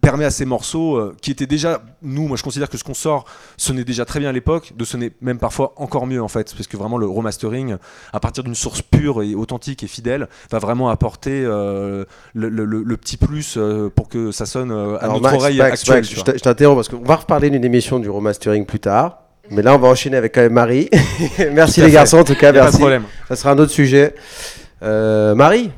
[0.00, 2.94] permet à ces morceaux euh, qui étaient déjà nous moi je considère que ce qu'on
[2.94, 3.24] sort
[3.56, 6.66] sonnait déjà très bien à l'époque de sonner même parfois encore mieux en fait parce
[6.66, 7.76] que vraiment le remastering
[8.12, 12.04] à partir d'une source pure et authentique et fidèle va vraiment apporter euh,
[12.34, 15.22] le, le- le- le petit plus euh, pour que ça sonne euh, à Alors, notre
[15.32, 18.08] Max, oreille Max, actuelle Max, tu je t'interromps parce qu'on va reparler d'une émission du
[18.10, 19.18] remastering plus tard.
[19.52, 20.88] Mais là, on va enchaîner avec quand même Marie.
[21.52, 21.92] merci les fait.
[21.92, 22.78] garçons, en tout cas, a pas de merci.
[22.78, 24.14] problème Ça sera un autre sujet.
[24.82, 25.70] Euh, Marie?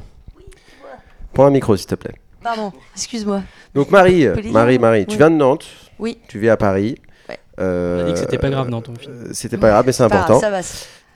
[1.32, 2.12] Prends un micro, s'il te plaît.
[2.42, 3.42] Pardon, excuse-moi.
[3.74, 5.66] Donc, Marie, dire, Marie, Marie, tu viens de Nantes.
[5.98, 6.18] Oui.
[6.28, 6.96] Tu vis à Paris.
[7.28, 7.38] Ouais.
[7.60, 9.12] Euh, On a dit que c'était pas grave dans ton film.
[9.12, 10.40] euh, C'était pas grave, mais c'est important.
[10.40, 10.60] ça va.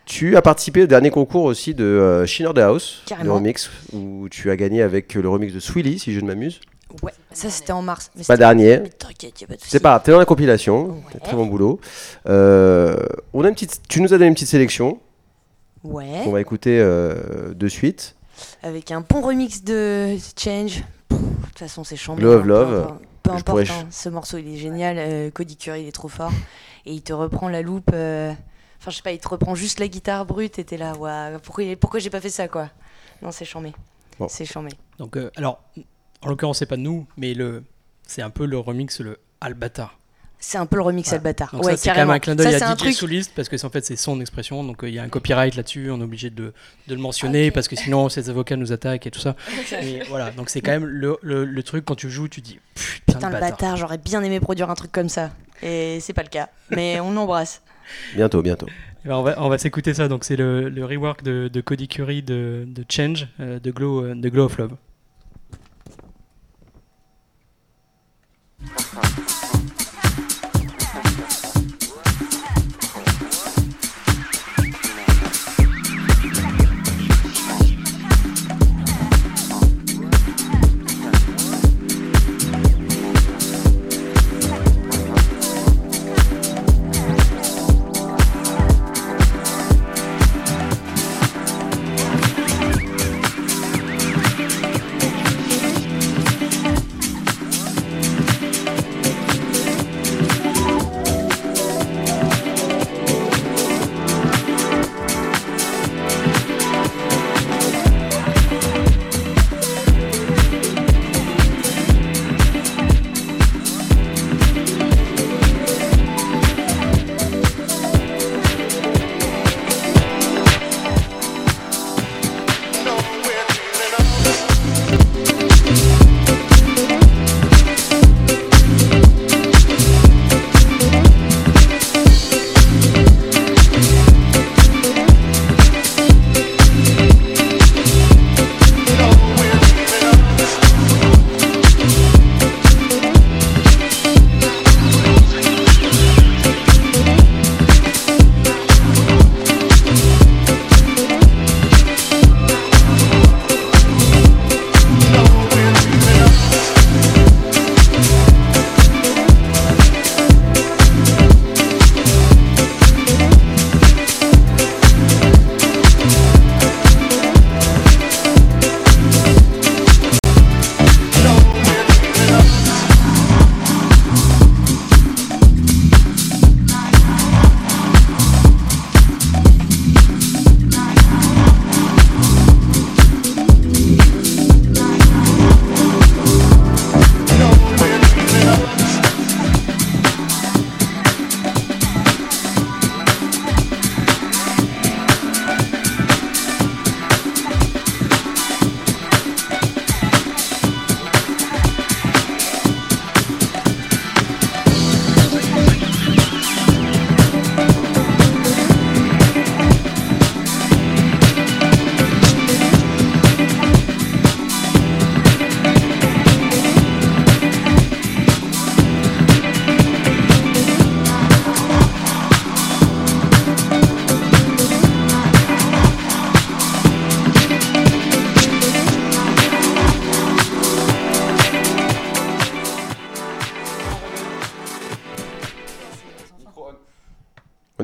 [0.04, 3.34] Tu as participé au dernier concours aussi de euh, Shinner the House, Carrément.
[3.34, 6.60] remix, où tu as gagné avec le remix de Swilly, si je ne m'amuse.
[7.02, 8.12] Ouais, ça c'était en mars.
[8.14, 8.78] Mais Pas dernier.
[8.78, 9.70] mais T'inquiète, y a pas de souci.
[9.72, 11.20] C'est pas grave, t'es dans la compilation, Ouais.
[11.24, 11.80] très bon boulot.
[12.28, 12.94] Euh,
[13.34, 15.00] on a une petite, tu nous as donné une petite sélection
[15.82, 16.20] Ouais.
[16.22, 18.14] qu'on va écouter euh, de suite.
[18.62, 20.84] Avec un bon remix de Change.
[21.40, 22.22] De toute façon, c'est chambé.
[22.22, 22.70] Love, hein, Love.
[22.70, 24.96] Peu importe, peu Je importe, pourrais- hein, ce morceau il est génial.
[24.98, 26.32] euh, Cody Curry il est trop fort.
[26.84, 27.90] Et il te reprend la loupe.
[27.92, 28.32] euh,
[28.78, 31.38] Enfin, je sais pas, il te reprend juste la guitare brute et t'es là, ouais,
[31.42, 32.68] pourquoi, pourquoi j'ai pas fait ça quoi?
[33.22, 33.72] Non, c'est chambé.
[34.18, 34.28] Bon.
[34.28, 34.68] C'est chambé.
[34.98, 35.62] Donc, euh, alors,
[36.22, 37.64] en l'occurrence, c'est pas nous, mais le,
[38.06, 39.98] c'est un peu le remix, le Albatar.
[40.38, 41.22] C'est un peu le remix Voilà.
[41.52, 42.92] Donc ouais, ça, c'est quand même un clin d'œil Ça, c'est à un DJ truc.
[42.94, 45.08] Souliste parce que c'est- en fait c'est son expression, donc euh, il y a un
[45.08, 46.52] copyright là-dessus, on est obligé de,
[46.88, 49.34] de le mentionner parce que sinon ces avocats nous attaquent et tout ça.
[49.82, 52.60] Et voilà, donc c'est quand même le, le- le truc quand tu joues, tu dis
[52.74, 53.50] putain, Putain, le bâtard.
[53.50, 55.30] bâtard, j'aurais bien aimé produire un truc comme ça.
[55.62, 56.48] Et c'est pas le cas.
[56.70, 57.62] Mais on l'embrasse.
[58.14, 58.66] Bientôt, bientôt.
[59.04, 61.60] Eh ben, on va, on va s'écouter ça, donc c'est le, le rework de, de
[61.60, 64.72] Cody Curry de, de Change, euh, de, Glow, euh, de Glow of Love.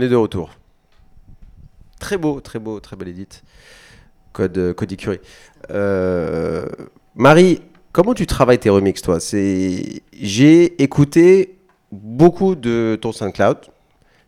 [0.02, 0.50] Est de retour.
[1.98, 3.28] Très beau, très beau, très bel edit.
[4.32, 5.20] Code euh, Cody Curry.
[5.70, 6.66] Euh,
[7.14, 7.60] Marie,
[7.92, 9.20] comment tu travailles tes remixes, toi?
[9.20, 11.58] C'est j'ai écouté
[11.90, 13.58] beaucoup de ton SoundCloud.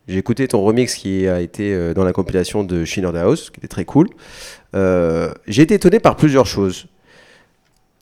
[0.07, 3.51] J'ai écouté ton remix qui a été euh, dans la compilation de Shiner the House,
[3.51, 4.09] qui était très cool.
[4.75, 6.87] Euh, j'ai été étonné par plusieurs choses.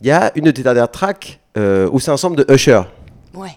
[0.00, 2.82] Il y a une de tes dernières tracks euh, où c'est un sample de Usher.
[3.34, 3.56] Ouais.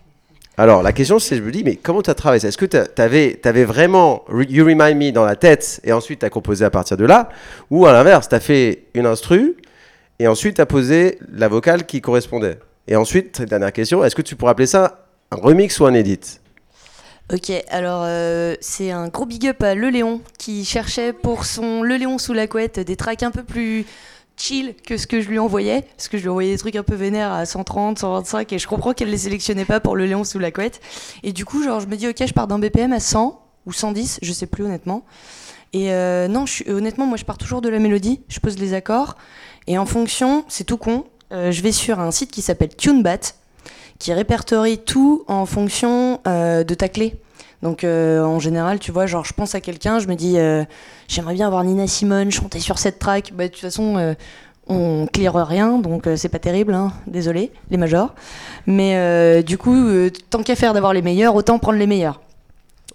[0.58, 2.78] Alors, la question, c'est, je me dis, mais comment tu as travaillé Est-ce que tu
[3.02, 6.70] avais, vraiment Re- You Remind Me dans la tête et ensuite tu as composé à
[6.70, 7.30] partir de là?
[7.70, 9.58] Ou à l'inverse, tu as fait une instru
[10.20, 12.58] et ensuite tu as posé la vocale qui correspondait?
[12.88, 16.40] Et ensuite, dernière question, est-ce que tu pourrais appeler ça un remix ou un edit?
[17.34, 21.82] Ok, alors euh, c'est un gros big up à Le Léon qui cherchait pour son
[21.82, 23.86] Le Léon sous la couette des tracks un peu plus
[24.38, 26.84] chill que ce que je lui envoyais, parce que je lui envoyais des trucs un
[26.84, 30.24] peu vénères à 130, 125 et je comprends qu'elle les sélectionnait pas pour Le Léon
[30.24, 30.82] sous la couette.
[31.24, 33.74] Et du coup, genre je me dis ok, je pars d'un BPM à 100 ou
[33.74, 35.04] 110, je sais plus honnêtement.
[35.74, 38.74] Et euh, non, suis, honnêtement, moi je pars toujours de la mélodie, je pose les
[38.74, 39.16] accords
[39.68, 43.34] et en fonction, c'est tout con, euh, je vais sur un site qui s'appelle TuneBat
[44.00, 47.16] qui répertorie tout en fonction euh, de ta clé.
[47.62, 50.64] Donc euh, en général, tu vois, genre je pense à quelqu'un, je me dis euh,
[51.08, 53.32] j'aimerais bien avoir Nina Simone chanter sur cette track.
[53.34, 54.14] Bah, de toute façon, euh,
[54.68, 58.16] on claire rien, donc c'est pas terrible, hein, désolé, les majors.
[58.66, 59.76] Mais du coup,
[60.32, 62.20] tant qu'à faire d'avoir les meilleurs, autant prendre les meilleurs.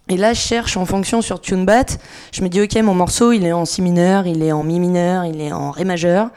[0.09, 1.87] Et là, je cherche en fonction sur TuneBat.
[2.33, 4.81] Je me dis, ok, mon morceau, il est en si mineur, il est en mi
[4.81, 6.31] mineur, il est en ré majeur.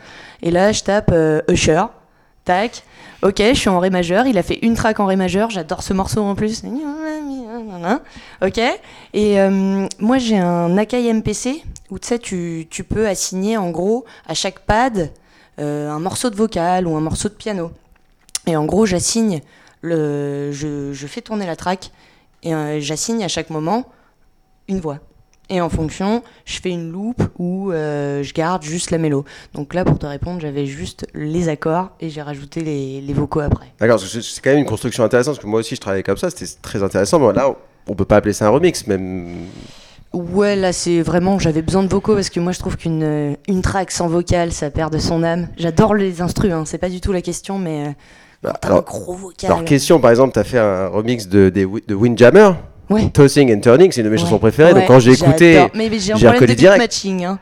[0.43, 1.11] Et là, je tape
[1.49, 1.81] Usher.
[2.45, 2.83] Tac.
[3.21, 4.27] Ok, je suis en ré majeur.
[4.27, 5.49] Il a fait une track en ré majeur.
[5.49, 6.63] J'adore ce morceau en plus.
[8.41, 8.59] Ok.
[9.13, 14.05] Et euh, moi, j'ai un Akai MPC où tu sais, tu, peux assigner en gros
[14.25, 15.11] à chaque pad
[15.59, 17.71] euh, un morceau de vocal ou un morceau de piano.
[18.47, 19.41] Et en gros, j'assigne,
[19.81, 21.91] le, je, je fais tourner la track
[22.41, 23.85] et euh, j'assigne à chaque moment
[24.67, 24.99] une voix.
[25.49, 29.25] Et en fonction, je fais une loop ou euh, je garde juste la mélo.
[29.53, 33.41] Donc là, pour te répondre, j'avais juste les accords et j'ai rajouté les, les vocaux
[33.41, 33.67] après.
[33.79, 36.29] D'accord, c'est quand même une construction intéressante, parce que moi aussi je travaillais comme ça,
[36.29, 37.19] c'était très intéressant.
[37.19, 37.53] Mais là,
[37.87, 39.27] on peut pas appeler ça un remix, même.
[40.13, 43.61] Ouais, là, c'est vraiment, j'avais besoin de vocaux parce que moi, je trouve qu'une une
[43.63, 45.49] track sans vocal, ça perd de son âme.
[45.57, 47.91] J'adore les instrus, hein, c'est pas du tout la question, mais euh,
[48.43, 49.51] Bah, t'as un alors, gros vocal.
[49.51, 52.51] alors, question, par exemple, tu as fait un remix de, Wi- de Windjammer,
[52.89, 53.09] Ouais.
[53.09, 54.73] Tossing and Turning, c'est une de mes chansons préférées.
[54.73, 55.65] donc quand j'ai écouté,
[56.15, 56.77] j'ai reconnu direct.
[56.81, 57.23] matching.
[57.25, 57.39] Hein.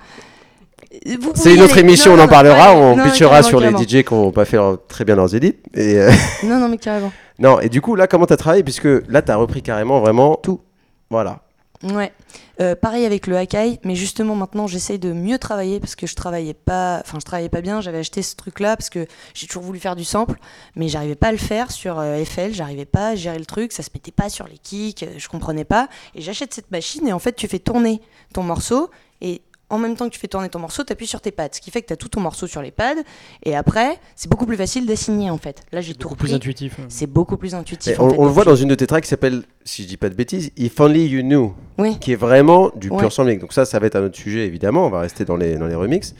[1.35, 1.81] C'est une autre aller.
[1.81, 3.71] émission, Non, on en parlera, ouais, on non, pitchera carrément, sur les.
[3.71, 5.33] DJ qui n'ont pas fait leur- très bien leurs.
[5.33, 6.11] Et, euh,
[6.43, 7.11] Non, non, mais carrément.
[7.39, 9.99] non, et du coup, là, comment tu as travaillé Puisque là, tu as repris carrément
[10.01, 10.59] vraiment tout.
[11.09, 11.39] Voilà.
[11.83, 12.13] Ouais.
[12.59, 16.15] Euh, pareil avec le Hakai, mais justement maintenant j'essaye de mieux travailler parce que je
[16.15, 17.81] travaillais pas, enfin je travaillais pas bien.
[17.81, 20.37] J'avais acheté ce truc-là parce que j'ai toujours voulu faire du sample,
[20.75, 22.53] mais j'arrivais pas à le faire sur euh, FL.
[22.53, 25.27] J'arrivais pas à gérer le truc, ça se mettait pas sur les kicks, euh, je
[25.27, 25.89] comprenais pas.
[26.13, 28.01] Et j'achète cette machine et en fait tu fais tourner
[28.33, 28.91] ton morceau
[29.21, 31.49] et en même temps que tu fais tourner ton morceau, tu appuies sur tes pads,
[31.53, 33.01] ce qui fait que tu as tout ton morceau sur les pads.
[33.43, 35.63] Et après, c'est beaucoup plus facile d'assigner en fait.
[35.71, 36.75] Là j'ai tout Beaucoup plus intuitif.
[36.89, 37.99] C'est beaucoup plus intuitif.
[37.99, 39.83] En on, fait, on le voit je- dans une de tes tracks qui s'appelle, si
[39.83, 41.97] je dis pas de bêtises, If Only You Knew, Oui.
[41.99, 42.97] qui est vraiment du Ouais.
[42.99, 43.39] pur sampling.
[43.39, 44.85] Donc ça, ça va être un autre sujet évidemment.
[44.85, 46.13] On va rester dans les dans les remixes.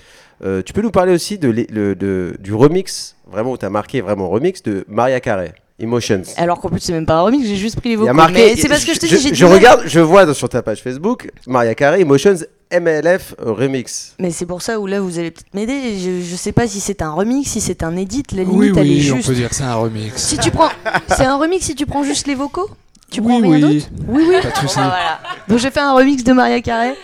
[0.44, 3.66] Euh, tu peux nous parler aussi de, les- le- de- du remix, vraiment où tu
[3.66, 6.24] as marqué vraiment remix de Maria Carey, Emotions.
[6.38, 8.10] Alors qu'en plus c'est même pas un remix, j'ai juste pris les Il y vocaux.
[8.10, 8.34] a marqué.
[8.34, 9.54] mais c'est parce que je te dis, j'ai je, je mal.
[9.56, 12.38] regarde, je vois sur ta page Facebook Maria Carey Emotions
[12.72, 14.16] MLF euh, remix.
[14.20, 15.98] Mais c'est pour ça où là vous allez peut-être m'aider.
[16.00, 18.24] Je, je sais pas si c'est un remix, si c'est un edit.
[18.34, 19.28] La limite Oui, elle est oui, on juste.
[19.28, 20.16] peut dire que c'est un remix.
[20.16, 20.70] Si tu prends,
[21.10, 22.70] c'est un remix si tu prends juste les vocaux?
[23.12, 23.76] Tu prends oui, rien oui.
[23.76, 23.90] d'autre?
[24.08, 24.36] Oui oui.
[24.42, 25.20] Pas de bah, voilà.
[25.48, 26.96] Donc j'ai fait un remix de Maria Carey.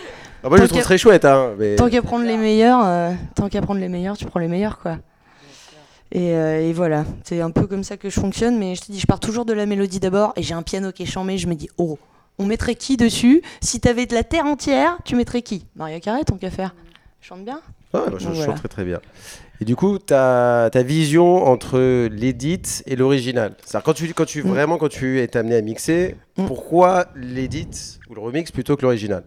[0.42, 1.24] Ah, moi, je le trouve très chouette.
[1.24, 1.76] Hein, mais...
[1.76, 4.78] Tant qu'à prendre les meilleurs, euh, tant qu'à prendre les meilleurs, tu prends les meilleurs
[4.78, 4.98] quoi.
[6.10, 8.58] Et, euh, et voilà, c'est un peu comme ça que je fonctionne.
[8.58, 10.92] Mais je te dis, je pars toujours de la mélodie d'abord et j'ai un piano
[10.92, 11.36] qui est chambé.
[11.36, 11.98] Je me dis, oh,
[12.38, 15.66] on mettrait qui dessus Si t'avais de la terre entière, tu mettrais qui?
[15.76, 16.74] Maria Carey, tant qu'à faire.
[17.20, 17.60] Chante bien?
[17.94, 18.46] Ah, je, je voilà.
[18.46, 19.00] chante très très bien.
[19.60, 23.56] Et du coup, ta, ta vision entre l'édit et l'original?
[23.64, 24.48] C'est-à-dire quand tu, quand tu Mm.
[24.48, 26.46] vraiment quand tu es amené à mixer, Mm.
[26.46, 29.24] pourquoi l'édit ou le remix plutôt que l'original?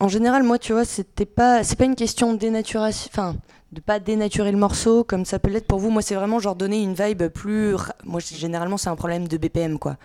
[0.00, 3.36] En général, moi, tu vois, c'était pas, c'est pas une question de dénaturation, enfin,
[3.72, 5.90] de pas dénaturer le morceau comme ça peut l'être pour vous.
[5.90, 7.74] Moi, c'est vraiment genre donner une vibe plus.
[8.04, 9.96] Moi, généralement, c'est un problème de BPM, quoi.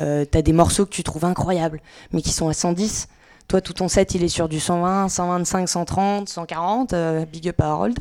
[0.00, 1.80] Euh, T'as des morceaux que tu trouves incroyables,
[2.12, 3.08] mais qui sont à 110.
[3.46, 6.92] Toi, tout ton set, il est sur du 120, 125, 130, 140.
[6.94, 7.98] euh, big up Harold.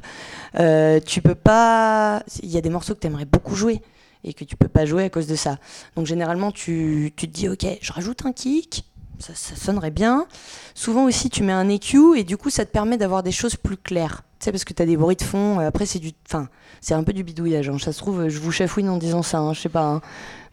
[0.60, 2.24] Euh, tu peux pas.
[2.42, 3.82] Il y a des morceaux que t'aimerais beaucoup jouer
[4.24, 5.58] et que tu peux pas jouer à cause de ça.
[5.98, 8.86] Donc, généralement, tu, tu te dis, ok, je rajoute un kick.
[9.20, 10.26] Ça, ça sonnerait bien.
[10.76, 13.56] Souvent aussi, tu mets un EQ et du coup, ça te permet d'avoir des choses
[13.56, 14.24] plus claires.
[14.40, 15.60] Tu sais, parce que tu as des bruits de fond.
[15.60, 16.12] euh, Après, c'est du.
[16.28, 16.50] Enfin,
[16.82, 17.70] c'est un peu du bidouillage.
[17.70, 17.78] hein.
[17.80, 19.40] Ça se trouve, je vous chafouine en disant ça.
[19.40, 19.86] hein, Je sais pas.
[19.86, 20.02] hein.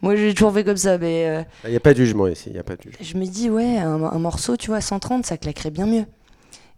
[0.01, 0.97] Moi, j'ai toujours fait comme ça.
[0.97, 2.45] Mais euh, Il n'y a pas de jugement ici.
[2.51, 2.99] Il y a pas de jugement.
[3.01, 6.05] je me dis, ouais, un, un morceau, tu vois, à 130, ça claquerait bien mieux.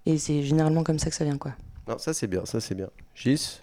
[0.06, 1.52] Et c'est généralement comme ça que ça vient, quoi.
[1.88, 2.88] Non, ça c'est bien, ça c'est bien.
[3.14, 3.62] Gis?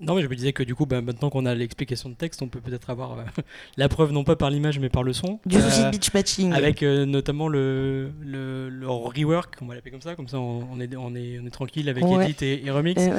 [0.00, 2.40] Non, mais je me disais que du coup, bah, maintenant qu'on a l'explication de texte,
[2.42, 3.22] on peut peut-être avoir euh,
[3.76, 5.38] la preuve non pas par l'image mais par le son.
[5.46, 6.52] Du Euh, beach matching.
[6.52, 10.66] Avec euh, notamment le, le, le rework, on va l'appeler comme ça, comme ça on,
[10.72, 12.24] on est, on, est, on est tranquille avec Ouais.
[12.30, 13.12] Edit et, et Remix, ouais.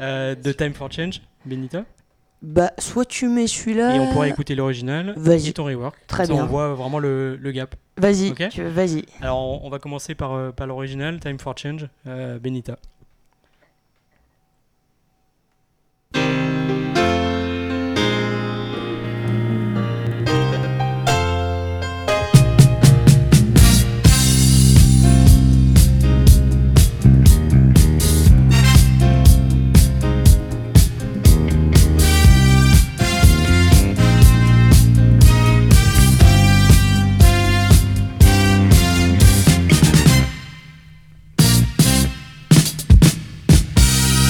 [0.00, 1.84] euh, de Time for Change, Benita.
[2.42, 3.96] Bah, soit tu mets celui-là.
[3.96, 5.48] Et on pourra écouter l'original Vas-y.
[5.48, 5.96] et ton rework.
[6.06, 6.42] Très bien.
[6.42, 7.74] on voit vraiment le, le gap.
[7.96, 9.04] Vas-y, vas-y.
[9.22, 11.86] Alors on, va commencer par, par l'original, Time for Change,
[12.42, 12.76] Benita.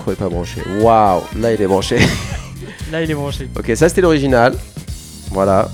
[0.00, 0.62] micro est pas branché.
[0.80, 1.98] Waouh, là il est branché.
[2.90, 3.48] Là, il est branché.
[3.56, 4.54] ok, ça c'était l'original.
[5.30, 5.68] Voilà.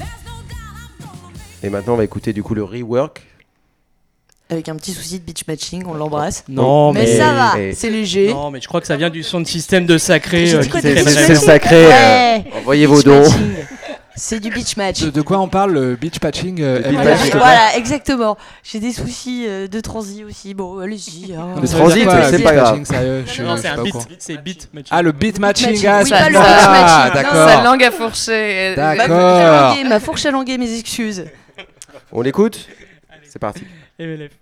[1.63, 3.23] Et maintenant on va écouter du coup le rework.
[4.51, 6.45] Avec un petit souci de beach matching, on l'embrasse.
[6.49, 8.29] Non, mais, mais, ça va, mais- c'est léger.
[8.33, 10.53] Non, mais je crois que ça vient du son de système de sacré.
[10.55, 11.87] Euh, C'est sacré.
[11.87, 12.45] euh, Ouais.
[12.57, 13.25] envoyez vos dons.
[14.19, 15.03] C'est du beach match.
[15.03, 17.31] De, de quoi on parle Le beach patching euh, Le beach Voilà, matching.
[17.37, 18.37] voilà, exactement.
[18.63, 20.55] J'ai des soucis euh, de transi aussi.
[20.55, 21.35] Bon, allez-y.
[21.35, 21.49] hein.
[21.57, 22.79] Mais Le transit, c'est beach pas grave.
[22.79, 23.93] Non, c'est suis un beat.
[23.93, 24.05] courant.
[24.19, 24.69] C'est beat.
[24.73, 24.89] matching.
[24.91, 27.15] Ah, le beat matching, ah, oui, ça pas le ah, beach matching.
[27.15, 27.65] Sa d'accord.
[27.65, 28.75] langue à fourcher.
[28.77, 29.69] Ma fourche à D'accord.
[29.71, 31.25] languer, ma fourche à languer, mes excuses.
[32.11, 32.67] On l'écoute?
[33.29, 33.65] C'est parti.
[33.99, 34.33] MLF.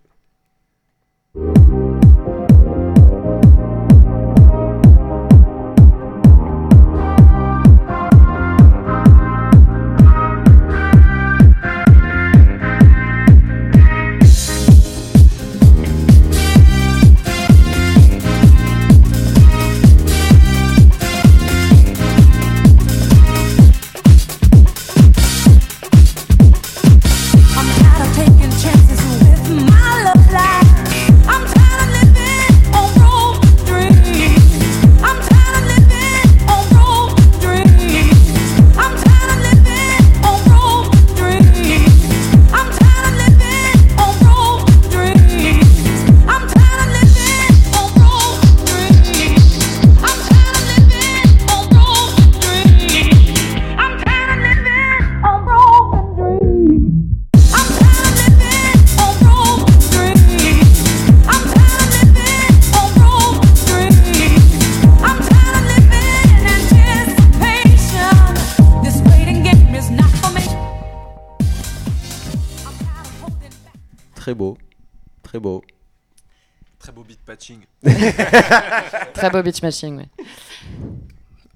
[79.14, 80.24] Très beau beach matching, oui.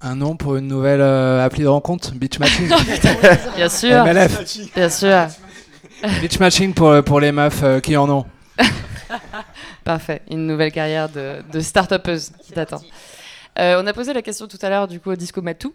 [0.01, 2.13] Un nom pour une nouvelle euh, appli de rencontre?
[2.13, 2.69] Beach matching
[3.55, 5.27] Bien sûr, MLF bien sûr.
[6.21, 8.25] Beach matching pour, pour les meufs euh, qui en ont.
[9.83, 12.81] Parfait, une nouvelle carrière de, de start-upeuse qui t'attend.
[13.57, 15.73] Euh, on a posé la question tout à l'heure du coup au Disco Matou.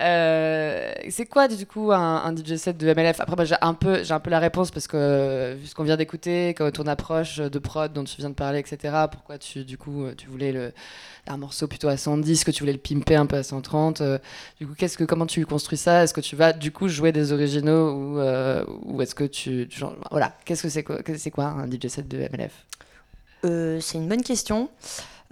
[0.00, 4.20] Euh, c'est quoi du coup un, DJ set de MLF Après, j'ai un peu, un
[4.20, 8.04] peu la réponse parce que vu ce qu'on vient d'écouter, ton approche de prod dont
[8.04, 8.94] tu viens de parler, etc.
[9.10, 10.72] Pourquoi tu du coup tu voulais le,
[11.26, 14.18] un morceau plutôt à 110, que tu voulais le pimper un peu à 130 euh,
[14.58, 16.04] Du coup, que comment tu construis ça?
[16.04, 18.64] Est-ce que tu vas du coup jouer des originaux ou, euh,
[19.00, 20.98] est-ce que tu, genre, voilà Qu'est-ce que c'est quoi,
[21.32, 22.52] quoi un DJ set de MLF
[23.80, 24.68] c'est une bonne question.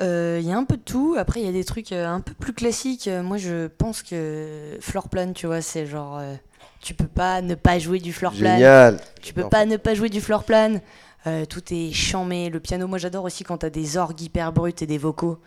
[0.00, 1.14] Euh, Il y a un peu de tout.
[1.18, 3.08] Après, il y a des trucs euh, un peu plus classiques.
[3.08, 6.18] Euh, moi, je pense que floor plan, tu vois, c'est genre.
[6.18, 6.34] euh,
[6.80, 8.54] tu peux pas ne pas jouer du floor plan.
[8.54, 9.00] Génial.
[9.22, 10.80] Tu peux pas ne pas jouer du floor plan.
[11.26, 12.50] Euh, tout est chamé.
[12.50, 15.38] Le piano, moi j'adore aussi quand t'as des orgues hyper brutes et des vocaux.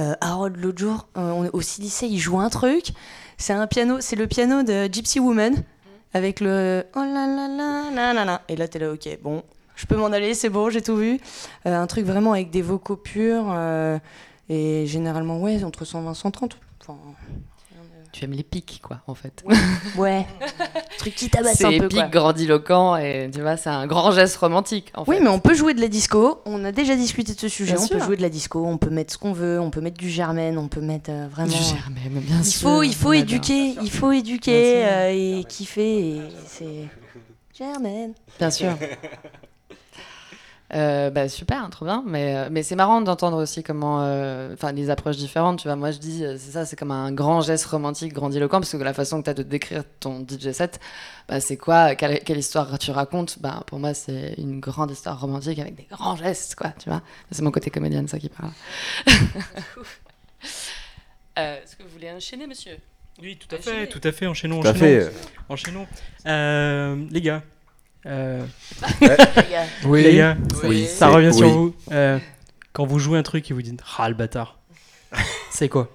[0.00, 2.88] Euh, Harold, l'autre jour, euh, on est au CDC, il joue un truc.
[3.38, 5.54] C'est un piano, c'est le piano de Gypsy Woman
[6.12, 8.42] avec le oh là là là là là là.
[8.48, 9.42] Et là t'es là, ok, bon,
[9.76, 11.20] je peux m'en aller, c'est bon, j'ai tout vu.
[11.66, 13.98] Euh, un truc vraiment avec des vocaux purs euh,
[14.48, 16.56] et généralement ouais entre 120 et 130.
[16.80, 16.98] Enfin,
[18.12, 19.42] Tu aimes les pics, quoi, en fait.
[19.96, 20.24] ouais,
[20.98, 22.06] truc qui tabasse c'est un peu épique, quoi.
[22.08, 25.22] grandiloquent, et tu vois, c'est un grand geste romantique, en Oui, fait.
[25.22, 26.40] mais on peut jouer de la disco.
[26.44, 27.74] On a déjà discuté de ce sujet.
[27.74, 28.64] Bien on peut jouer de la disco.
[28.64, 29.58] On peut mettre ce qu'on veut.
[29.58, 30.58] On peut mettre du germaine.
[30.58, 31.48] On peut mettre euh, vraiment.
[31.48, 32.68] Du germaine, bien Il sûr.
[32.68, 33.74] faut, il faut éduquer.
[33.82, 35.10] Il faut éduquer euh,
[35.40, 36.16] et kiffer.
[36.18, 36.88] Et c'est
[37.58, 38.12] germaine.
[38.38, 38.70] Bien sûr.
[40.72, 42.02] Euh, bah, super, hein, trop bien.
[42.06, 45.58] Mais, euh, mais c'est marrant d'entendre aussi comment, euh, enfin, les approches différentes.
[45.60, 48.58] Tu vois, moi je dis, euh, c'est ça, c'est comme un grand geste romantique, grandiloquent,
[48.60, 50.80] parce que la façon que tu as de décrire ton DJ set,
[51.28, 53.38] bah, c'est quoi, quelle, quelle histoire tu racontes?
[53.40, 56.70] Bah, pour moi, c'est une grande histoire romantique avec des grands gestes, quoi.
[56.78, 58.50] Tu vois, c'est mon côté comédienne, ça qui parle.
[61.38, 62.76] Euh, Est-ce que vous voulez enchaîner, monsieur?
[63.20, 63.86] Oui, tout à Enchaîner.
[63.86, 64.26] fait, tout à fait.
[64.26, 64.86] Enchaînons, Tout à enchaînons.
[64.86, 65.00] fait.
[65.06, 65.10] euh,
[65.48, 65.86] enchaînons.
[66.26, 67.42] Euh, les gars,
[68.06, 68.44] euh,
[69.84, 70.02] Oui.
[70.02, 70.86] les gars, Oui.
[70.86, 71.52] ça revient sur oui.
[71.52, 71.74] vous.
[71.92, 72.18] Euh,
[72.72, 74.58] quand vous jouez un truc et vous dites Ah le bâtard,
[75.50, 75.88] c'est quoi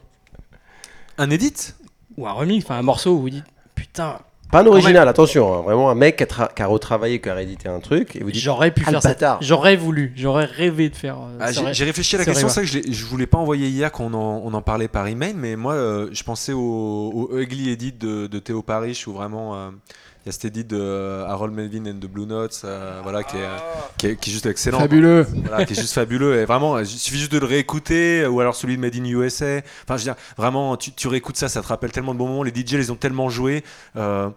[1.17, 1.73] Un edit
[2.17, 3.45] Ou un remix, enfin un morceau où vous dites
[3.75, 4.19] Putain,
[4.51, 5.53] Pas un original, attention.
[5.53, 8.15] hein, Vraiment un mec qui a, tra- qui a retravaillé, qui a réédité un truc.
[8.15, 9.09] Et vous dites j'aurais pu Ah, le faire ça.
[9.09, 9.37] bâtard.
[9.41, 11.17] J'aurais voulu, j'aurais rêvé de faire.
[11.17, 13.27] euh, Ah, ça j'ai aurait- réfléchi à la question, c'est vrai que je, je voulais
[13.27, 16.23] pas envoyer hier quand on en, on en parlait par email, mais moi euh, je
[16.23, 16.59] pensais au,
[17.31, 19.69] au Ugly Edit de, de Théo Parish où vraiment euh,
[20.29, 23.37] y a cet edit de euh, Harold Melvin and the Blue Notes, euh, voilà, qui
[23.37, 23.47] est,
[23.97, 24.79] qui, est, qui est juste excellent.
[24.79, 25.25] Fabuleux.
[25.45, 26.35] Voilà, qui est juste fabuleux.
[26.39, 29.61] Et vraiment, il suffit juste de le réécouter, ou alors celui de Made in USA.
[29.83, 32.27] Enfin, je veux dire, vraiment, tu, tu réécoutes ça, ça te rappelle tellement de bons
[32.27, 32.43] moments.
[32.43, 33.63] Les DJ les ont tellement joué.
[33.95, 34.29] Euh,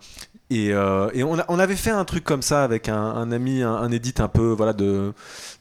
[0.54, 3.32] Et, euh, et on, a- on avait fait un truc comme ça avec un, un
[3.32, 5.12] ami, un, un edit un peu voilà de,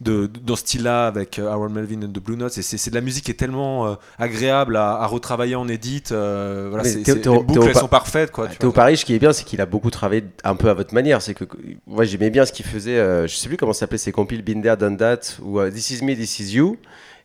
[0.01, 2.57] de, de- dans ce style-là avec euh, Aaron Melvin and the Blue Notes.
[2.57, 6.03] Et c'est de la musique qui est tellement euh, agréable à, à retravailler en edit.
[6.11, 8.47] euh, voilà, c'est- Théo- c'est- Théo- les boucles elles sont parfaites quoi.
[8.47, 8.71] Théo.
[8.71, 11.21] Paris, ce qui est bien, c'est qu'il a beaucoup travaillé un peu à votre manière.
[11.21, 11.45] C'est que
[11.87, 12.97] moi, j'aimais bien ce qu'il faisait.
[12.97, 16.03] euh, je sais plus comment s'appelait, ses compiles Binder Done That ou euh, This Is
[16.03, 16.77] Me, This Is You,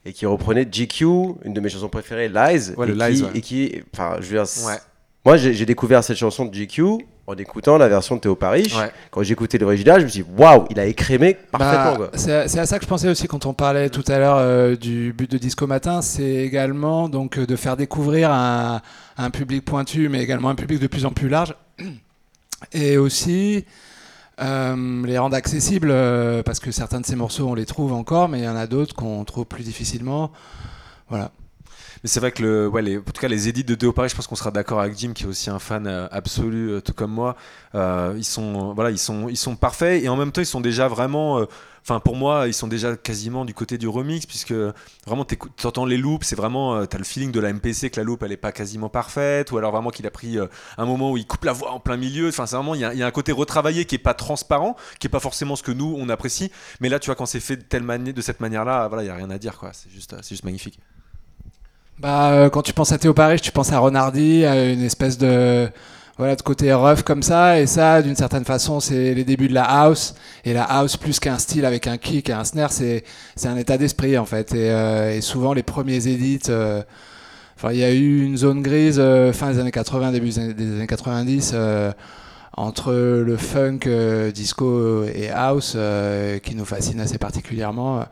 [0.04, 1.04] et qui reprenait GQ,
[1.44, 3.28] une de mes chansons préférées, Lies, Ouais, et, le qui, Lies, ouais.
[3.34, 4.76] et qui, enfin, je veux dire, Ouais.
[5.24, 8.72] moi, j'ai découvert cette chanson de GQ en écoutant la version de Théo Paris.
[8.76, 8.90] Ouais.
[9.10, 11.98] Quand j'écoutais l'original, je me suis dit, waouh, il a écrémé parfaitement.
[11.98, 12.18] Bah, quoi.
[12.18, 15.12] c'est à ça que je pensais aussi quand on parlait tout à l'heure euh, du
[15.12, 18.80] but de Disco Matin, c'est également donc euh, de faire découvrir un,
[19.18, 21.54] un public pointu, mais également un public de plus en plus large,
[22.72, 23.64] et aussi
[24.40, 28.28] euh, les rendre accessibles, euh, parce que certains de ces morceaux on les trouve encore,
[28.28, 30.30] mais il y en a d'autres qu'on trouve plus difficilement.
[31.08, 31.30] Voilà.
[32.06, 34.28] Mais c'est vrai que les, en tout cas les édits de Théo Paris, je pense
[34.28, 37.10] qu'on sera d'accord avec Jim qui est aussi un fan euh, absolu, euh, tout comme
[37.10, 37.34] moi.
[37.74, 40.60] Euh, ils sont, voilà, ils sont, ils sont parfaits et en même temps ils sont
[40.60, 41.44] déjà vraiment,
[41.82, 44.54] enfin pour moi ils sont déjà quasiment du côté du remix puisque
[45.04, 48.04] vraiment t'écoutes- t'entends les loops, c'est vraiment, t'as le feeling de la MPC que la
[48.04, 50.38] loop elle est pas quasiment parfaite ou alors vraiment qu'il a pris
[50.78, 52.28] un moment où il coupe la voix en plein milieu.
[52.28, 55.10] Enfin c'est vraiment, il y, a- un côté retravaillé qui est pas transparent, qui est
[55.10, 56.52] pas forcément ce que nous on apprécie.
[56.78, 59.06] Mais là tu vois quand c'est fait de telle manière, de cette manière-là, voilà, il
[59.08, 59.72] y a rien à dire quoi.
[59.72, 60.78] C'est juste, c'est juste magnifique.
[61.98, 65.16] Bah, euh, quand tu penses à Théo Paris, tu penses à Renardi, à une espèce
[65.16, 65.68] de
[66.18, 69.54] voilà de côté rough comme ça, et ça, d'une certaine façon, c'est les débuts de
[69.54, 70.14] la house.
[70.44, 73.56] Et la house, plus qu'un style avec un kick et un snare, c'est c'est un
[73.56, 74.54] état d'esprit en fait.
[74.54, 76.82] Et, euh, et souvent, les premiers edits, euh,
[77.56, 80.38] enfin, il y a eu une zone grise euh, fin des années 80, début des
[80.38, 81.52] années- des années 90.
[81.54, 81.92] euh,
[82.58, 88.04] entre le funk, euh, disco et house, euh, qui nous fascine assez particulièrement,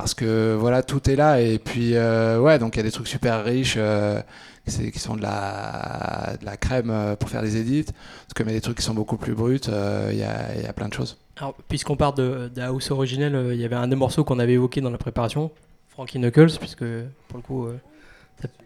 [0.00, 1.40] parce que voilà, tout est là.
[1.40, 4.20] Et puis, euh, ouais, donc il y a des trucs super riches euh,
[4.66, 7.84] qui sont de la, de la crème euh, pour faire des edits.
[7.84, 10.66] Parce que mais des trucs qui sont beaucoup plus bruts, il y, a, il y
[10.66, 11.16] a plein de choses.
[11.38, 14.54] Alors, puisqu'on parle de, de house originelle, il y avait un des morceaux qu'on avait
[14.54, 15.50] évoqué dans la préparation,
[15.88, 16.84] Frankie Knuckles, puisque
[17.28, 17.68] pour le coup,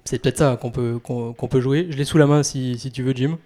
[0.04, 1.86] c'est- peut-être ça qu'on peut, qu'on peut jouer.
[1.90, 3.38] Je l'ai sous la main si, si tu veux, Jim.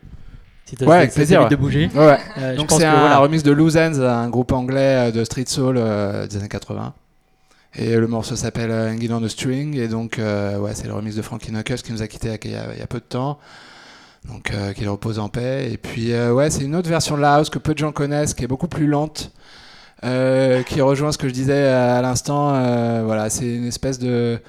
[0.64, 1.48] Si Ouais, avec plaisir, ouais.
[1.48, 1.88] de bouger.
[1.94, 2.18] Ouais, ouais.
[2.38, 3.18] Euh, je Donc c'est un voilà.
[3.18, 6.92] remix de Loose Ends, un groupe anglais de street soul euh, des années 80.
[7.78, 9.76] Et le morceau s'appelle euh, Hanging on a String.
[9.76, 12.50] Et donc, euh, ouais, c'est le remix de Frankie Knuckles qui nous a quittés il
[12.50, 13.38] y a, peu de temps.
[14.24, 15.70] Donc, euh, qu'il repose en paix.
[15.70, 18.34] Et puis, ouais, c'est une autre version de la house que peu de gens connaissent,
[18.34, 19.30] qui est beaucoup plus lente,
[20.02, 22.48] qui rejoint ce que je disais à l'instant.
[23.04, 24.40] Voilà, c'est une espèce de,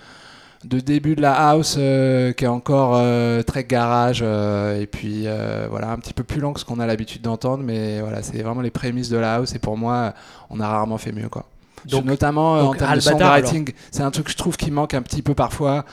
[0.63, 2.99] de début de la house qui est encore
[3.45, 4.21] très garage.
[4.23, 5.27] et puis,
[5.69, 7.63] voilà, un petit peu plus lent que ce qu'on a l'habitude d'entendre.
[7.63, 9.53] Mais voilà, c'est vraiment les prémices de la house.
[9.53, 10.13] Et pour moi,
[10.49, 11.45] on a rarement fait mieux, quoi.
[11.85, 14.93] Donc- notamment euh, en termes de songwriting, c'est un truc que je trouve qui manque
[14.93, 15.85] un petit peu parfois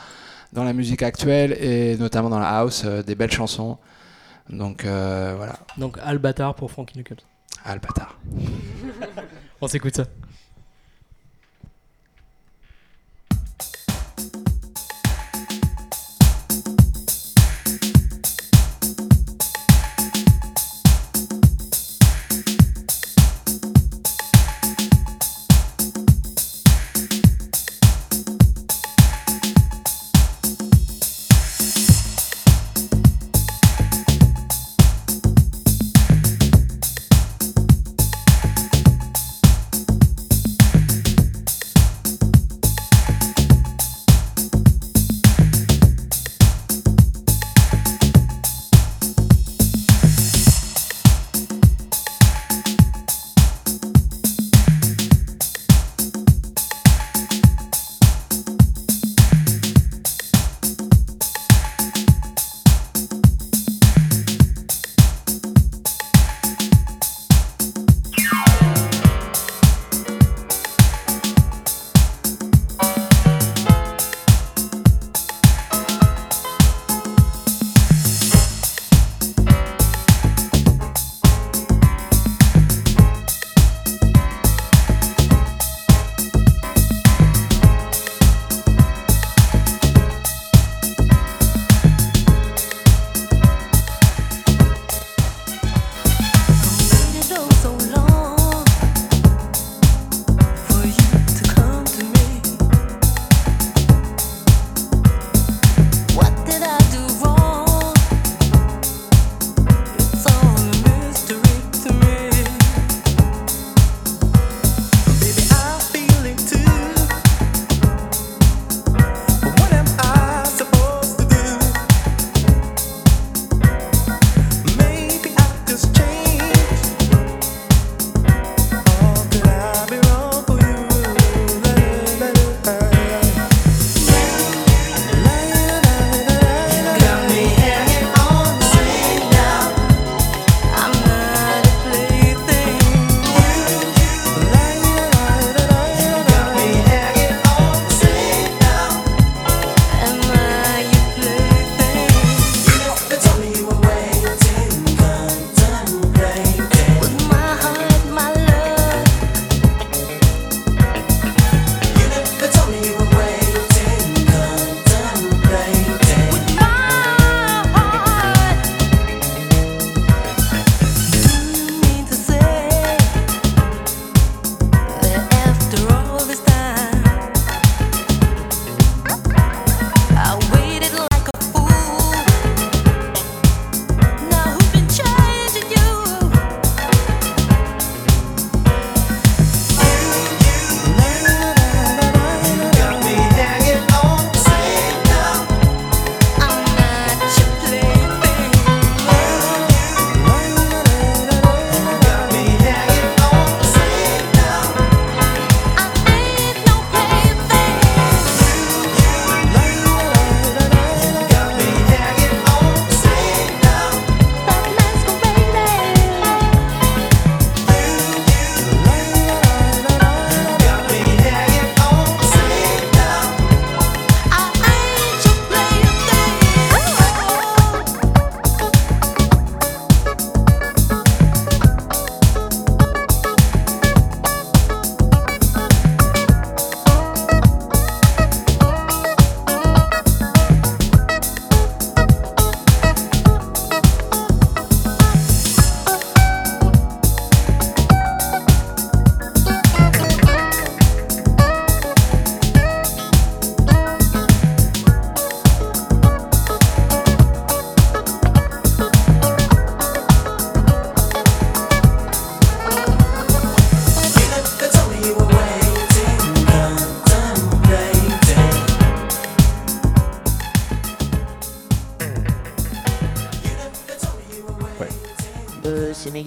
[0.52, 3.78] dans la musique actuelle et notamment dans la house, euh, des belles chansons.
[4.50, 7.22] Donc euh, voilà, Donc, Albatar pour Frankie Knuckles.
[7.64, 8.18] Albatar.
[9.60, 10.04] On s'écoute ça.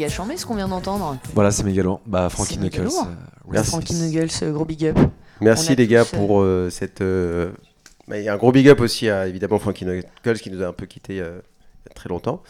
[0.08, 1.18] Méga chambé ce qu'on vient d'entendre.
[1.34, 2.00] Voilà, c'est mégalo.
[2.06, 2.94] Bah, Frankie C'est méga Knuckles.
[2.96, 3.08] lourd.
[3.08, 3.70] euh, Merci.
[3.72, 3.94] Frankie
[4.44, 4.98] euh, gros big up.
[5.42, 7.02] Merci a les gars tous, euh, pour euh, cette.
[7.02, 7.52] euh,
[8.08, 10.74] bah, et un gros big up aussi à évidemment Frankie Knuckles qui nous a un
[10.74, 11.40] peu quitté euh,
[11.86, 12.42] il y a très longtemps.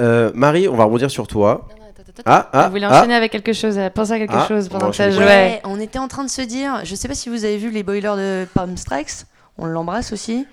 [0.00, 1.68] Euh, Marie, on va rebondir sur toi.
[2.26, 2.98] Ah, ah, Elle voulait ah.
[2.98, 5.24] enchaîner avec quelque chose, elle pensait à quelque Ah, chose pendant que ça jouait.
[5.24, 7.70] Ouais, on était en train de se dire, je sais pas si vous avez vu
[7.70, 9.24] les boilers de Palm Strikes,
[9.58, 10.46] on l'embrasse aussi.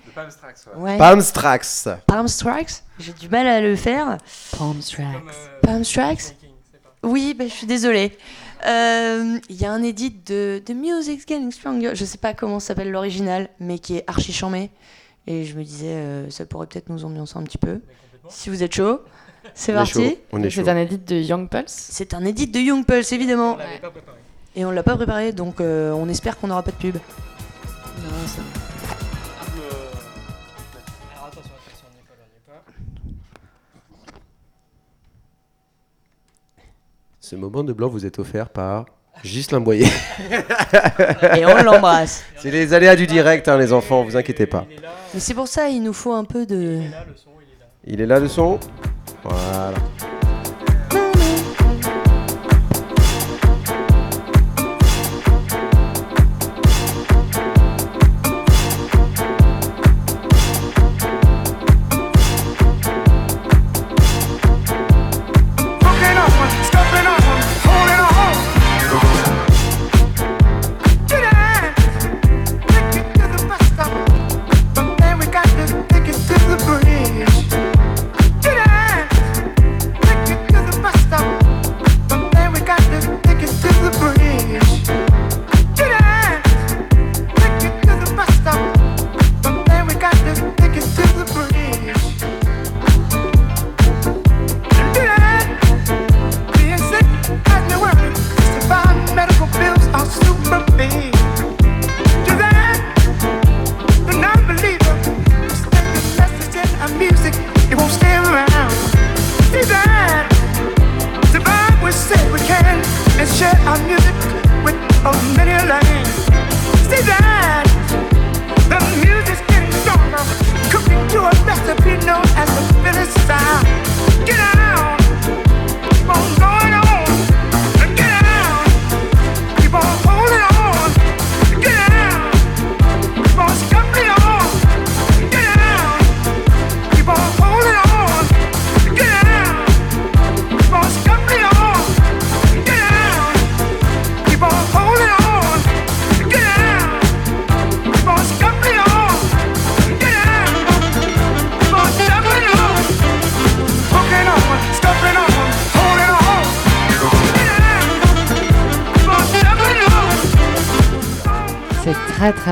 [0.76, 0.96] Ouais.
[0.98, 1.88] Palm Strax.
[2.06, 4.18] Palm Strikes, j'ai du mal à le faire.
[4.56, 4.80] Palm
[5.84, 6.36] Strikes
[7.02, 8.16] Oui, bah, je suis désolée.
[8.66, 12.60] Euh, Il y a un edit de The Music's Getting Stronger, je sais pas comment
[12.60, 14.70] s'appelle l'original, mais qui est archi chambé.
[15.26, 17.80] Et je me disais, euh, ça pourrait peut-être nous ambiancer un petit peu.
[18.28, 19.00] Si vous êtes chaud,
[19.54, 19.92] c'est parti.
[19.92, 20.16] chaud.
[20.32, 20.62] On est chaud.
[20.64, 21.72] C'est un edit de Young Pulse.
[21.90, 23.56] C'est un edit de Young Pulse, évidemment.
[23.56, 24.18] l'avait pas préparé.
[24.54, 26.96] Et on l'a pas préparé, donc euh, on espère qu'on n'aura pas de pub.
[26.96, 28.42] Attention,
[37.32, 38.84] Ce moment de blanc vous est offert par
[39.24, 39.86] Ghislain Boyer.
[41.34, 42.22] Et on l'embrasse.
[42.36, 44.66] C'est les aléas du direct, hein, les enfants, vous inquiétez pas.
[45.14, 46.80] Mais c'est pour ça, il nous faut un peu de.
[46.82, 47.66] il est là, le son, il est là.
[47.86, 48.60] Il est là le son
[49.24, 49.78] Voilà.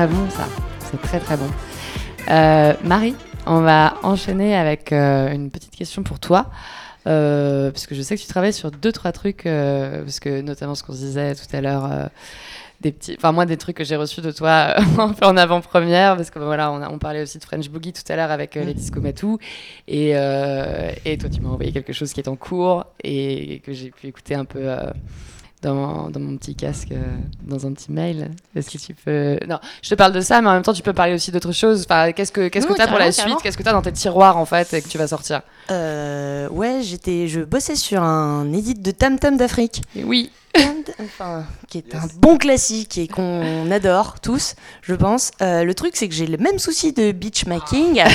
[0.07, 0.47] Très bon ça.
[0.79, 1.47] C'est très très bon.
[2.29, 3.13] Euh, Marie,
[3.45, 6.47] on va enchaîner avec euh, une petite question pour toi.
[7.05, 10.41] Euh, parce que je sais que tu travailles sur deux trois trucs, euh, parce que
[10.41, 12.09] notamment ce qu'on se disait tout à l'heure,
[12.79, 16.15] des petits, enfin moi des trucs que j'ai reçus de toi un peu en avant-première,
[16.15, 18.55] parce que voilà, on, a, on parlait aussi de French Boogie tout à l'heure avec
[18.55, 19.37] les Disco Matou,
[19.87, 23.91] et, et toi tu m'as envoyé quelque chose qui est en cours et que j'ai
[23.91, 24.67] pu écouter un peu
[25.61, 27.01] dans, mon- dans mon petit casque, euh,
[27.43, 28.31] dans un petit mail.
[28.55, 29.37] Est-ce que tu peux...
[29.47, 31.51] Non, je te parle de ça, mais en même temps, tu peux parler aussi d'autres
[31.51, 31.85] choses.
[31.89, 33.43] Enfin, qu'est-ce que qu'est-ce que t'as pour la carrément, suite?
[33.43, 35.41] Qu'est-ce que t'as dans tes tiroirs, en fait, et que tu vas sortir?
[35.69, 39.81] Euh, ouais, j'étais, je bossais sur un edit de Tam Tam d'Afrique.
[39.95, 40.31] Oui.
[40.99, 45.31] Enfin, qui est un bon classique et qu'on adore tous, je pense.
[45.41, 47.99] Euh, le truc, c'est que j'ai le même souci de beachmaking.
[48.01, 48.05] euh,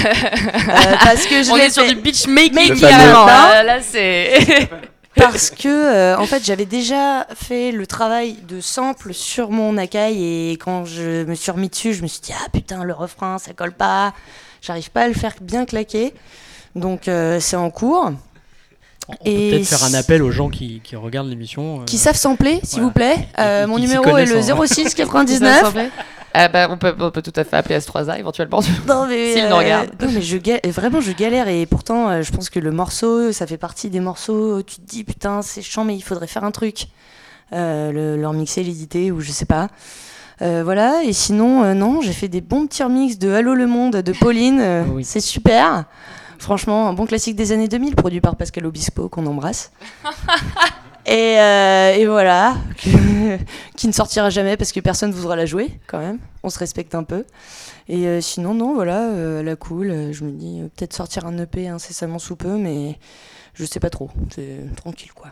[1.03, 4.69] parce que je On est sur du beach making, Là, là, c'est...
[5.17, 10.51] Parce que, euh, en fait, j'avais déjà fait le travail de sample sur mon Akai
[10.51, 13.39] et quand je me suis remis dessus, je me suis dit, ah putain, le refrain,
[13.39, 14.13] ça colle pas.
[14.61, 16.13] J'arrive pas à le faire bien claquer.
[16.75, 18.13] Donc, euh, c'est en cours.
[19.09, 21.81] On peut Et peut-être faire un appel aux gens qui, qui regardent l'émission.
[21.81, 22.85] euh, Qui savent sampler, s'il Voilà.
[22.87, 23.29] vous plaît.
[23.39, 25.75] Euh, qui- mon numéro est le connaissent en- 06 99.
[26.39, 28.61] Ah bah, on, peut, on peut tout à fait appeler S3A éventuellement.
[28.87, 29.91] Non mais, S'il euh, nous regarde.
[30.01, 33.47] non, mais je vraiment je galère et pourtant euh, je pense que le morceau ça
[33.47, 36.45] fait partie des morceaux où tu te dis putain c'est chiant mais il faudrait faire
[36.45, 36.87] un truc
[37.53, 39.69] Euh, le, leur mixer l'éditer ou je sais pas
[40.43, 43.67] Euh, voilà et sinon euh, non j'ai fait des bons petits remix de Allô le
[43.67, 45.05] monde de Pauline euh, Oui.
[45.05, 45.85] c'est super
[46.39, 49.71] franchement un bon classique des années 2000 produit par Pascal Obispo qu'on embrasse
[51.07, 52.57] Et, euh, et voilà,
[53.77, 56.19] qui ne sortira jamais parce que personne ne voudra la jouer quand même.
[56.43, 57.25] On se respecte un peu.
[57.89, 60.13] Et euh, sinon, non, voilà, euh, la cool.
[60.13, 62.99] je me dis peut-être sortir un EP incessamment sous peu, mais
[63.55, 64.11] je sais pas trop.
[64.35, 65.31] C'est tranquille quoi.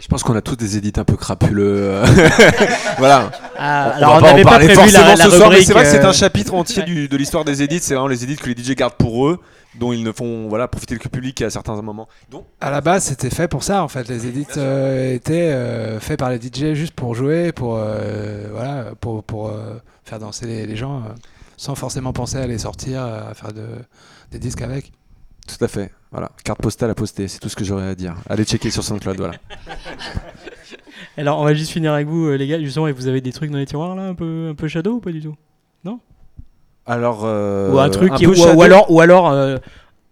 [0.00, 1.76] Je pense qu'on a tous des édits un peu crapuleux.
[1.78, 2.06] euh.
[2.98, 3.30] voilà.
[3.58, 5.72] Ah, On alors va on pas en prévu la, forcément la ce soir, mais c'est
[5.72, 7.80] vrai que c'est euh, un chapitre entier du- de l'histoire des édits.
[7.80, 9.40] C'est vraiment les édits que les DJ gardent pour eux,
[9.78, 12.08] dont ils ne font voilà profiter le public à certains moments.
[12.30, 14.08] Donc, À la base, c'était fait pour ça en fait.
[14.08, 18.92] Les edits euh, étaient euh, faits par les DJ juste pour jouer, pour euh, voilà,
[19.00, 19.74] pour, pour euh,
[20.04, 21.08] faire danser les, les gens, euh,
[21.56, 23.66] sans forcément penser à les sortir, à faire de,
[24.30, 24.92] des disques avec.
[25.48, 25.90] tout à fait.
[26.10, 28.14] Voilà, carte postale à poster, c'est tout ce que j'aurais à dire.
[28.30, 29.34] Allez checker sur SoundCloud, voilà.
[31.16, 32.60] Alors on va juste finir avec vous euh, les gars.
[32.60, 34.94] Justement, et vous avez des trucs dans les tiroirs là, un peu, un peu shadow
[34.94, 35.34] ou pas du tout?
[36.90, 39.58] Alors, euh, Ou un truc qui- ou, ou alors, ou alors euh,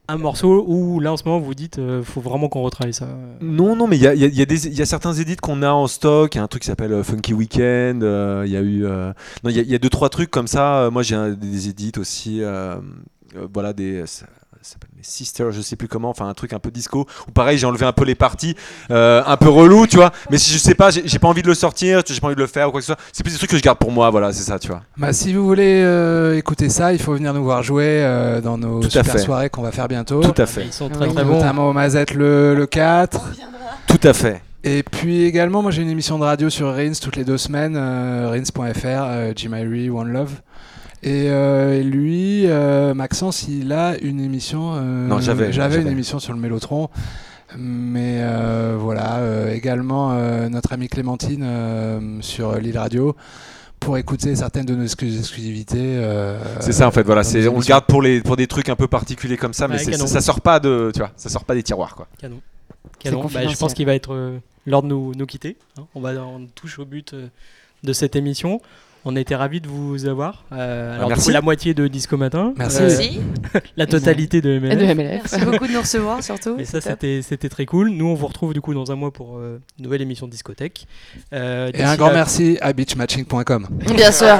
[0.08, 3.08] un morceau où là en ce moment vous dites euh, faut vraiment qu'on retravaille ça.
[3.40, 5.62] Non, non, mais il y a, y a- y a y a certains édits qu'on
[5.62, 6.34] a en stock.
[6.34, 8.02] Il y a un truc qui s'appelle Funky Weekend.
[8.02, 8.82] Il y a eu.
[8.82, 10.90] Non, il y, a- deux, trois trucs comme ça.
[10.92, 12.42] Moi, j'ai des édits aussi.
[13.54, 14.04] voilà, des.
[15.06, 17.06] Sisters, je sais plus comment, enfin un truc un peu disco.
[17.28, 18.56] Ou pareil, j'ai enlevé un peu les parties,
[18.90, 20.10] euh, un peu relou, tu vois.
[20.30, 22.40] Mais si je sais pas, j'ai pas envie de le sortir, j'ai pas envie de
[22.40, 23.00] le faire ou quoi que ce soit.
[23.12, 24.82] C'est plus des trucs que je garde pour moi, voilà, c'est ça, tu vois.
[24.96, 28.58] Bah, si vous voulez euh, écouter ça, il faut venir nous voir jouer euh, dans
[28.58, 30.20] nos Tout super soirées qu'on va faire bientôt.
[30.22, 31.14] Tout à fait, Ils sont très oui.
[31.14, 31.34] très bons.
[31.34, 33.20] Notamment au Mazette le, le 4.
[33.86, 34.42] tout à fait.
[34.64, 37.76] Et puis également, moi j'ai une émission de radio sur Rins toutes les deux semaines,
[37.76, 40.32] euh, Rins.fr, euh, Jim Irie, One Love.
[41.02, 44.72] Et euh, lui, euh, Maxence, il a une émission.
[44.76, 46.88] euh, Non, j'avais, J'avais une émission sur le Mélotron.
[47.56, 53.14] Mais euh, voilà, euh, également euh, notre amie Clémentine euh, sur l'île radio
[53.78, 55.78] pour écouter certaines de nos exclus- exclusivités.
[55.78, 58.68] euh, C'est ça en fait, voilà, c'est on le garde pour les pour des trucs
[58.68, 60.06] un peu particuliers comme ça, mais Ouais, canon.
[60.08, 62.08] ça sort pas de, tu vois, ça sort pas des tiroirs quoi.
[62.18, 62.40] Canon.
[62.98, 63.24] Canon.
[63.32, 65.56] Bah, je pense qu'il va être euh, l'heure de nous, nous quitter.
[65.78, 65.84] hein.
[65.94, 67.28] On va on touche au but euh,
[67.84, 68.60] de cette émission.
[69.08, 70.42] On été ravis de vous avoir.
[70.52, 71.26] Euh, alors du merci.
[71.26, 72.78] coup, la moitié de Disco Matin, Merci.
[72.82, 73.20] euh, Merci.
[73.76, 74.78] la totalité de MLF.
[74.78, 75.22] de MLF.
[75.32, 76.56] Merci beaucoup de nous recevoir surtout.
[76.56, 77.90] Mais ça, c'était c'était très cool.
[77.90, 80.32] Nous, on vous retrouve du coup dans un mois pour euh, une nouvelle émission de
[80.32, 80.88] discothèque.
[81.32, 83.68] Euh, Et un grand là- merci à beachmatching.com.
[83.94, 84.38] Bien sûr,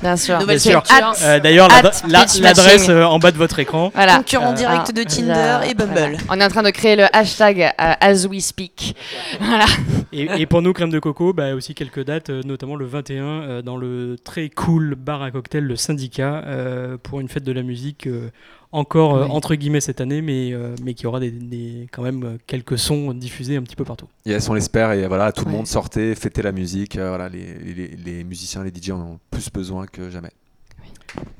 [0.00, 0.38] bien sûr.
[0.46, 0.82] Bien sûr.
[1.24, 1.68] Euh, D'ailleurs,
[2.08, 3.90] l'adresse euh, en bas de votre écran.
[3.96, 4.18] Voilà.
[4.18, 5.92] Concurrent Euh, direct Ah, de Tinder là, et Bumble.
[5.92, 6.18] voilà.
[6.30, 8.94] On est en train de créer le hashtag euh, as we speak.
[9.40, 9.66] Voilà.
[10.12, 13.24] Et, et pour nous, crème de coco, bah, aussi quelques dates, euh, notamment le 21
[13.24, 17.52] euh, dans le très cool bar à cocktail Le Syndicat euh, pour une fête de
[17.52, 18.30] la musique euh,
[18.72, 19.30] encore euh, Oui.
[19.30, 23.12] entre guillemets cette année, mais, euh, mais qui aura des, des- quand même quelques sons
[23.14, 24.08] diffusés un petit peu partout.
[24.26, 25.56] Yes, on l'espère et voilà, tout le Ouais.
[25.58, 26.96] monde sortait, fêtait la musique.
[26.96, 30.30] euh, voilà, les, les, les musiciens, les DJ en ont plus besoin que jamais.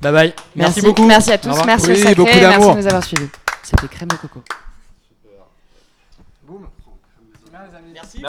[0.01, 0.33] Bye bye.
[0.55, 1.05] Merci, beaucoup.
[1.05, 1.65] Merci à Au tous.
[1.65, 2.15] Merci Oui, au Sacré.
[2.15, 3.27] beaucoup Merci de nous avoir suivis.
[3.63, 4.41] C'était Crème de Coco.
[7.93, 8.21] Merci.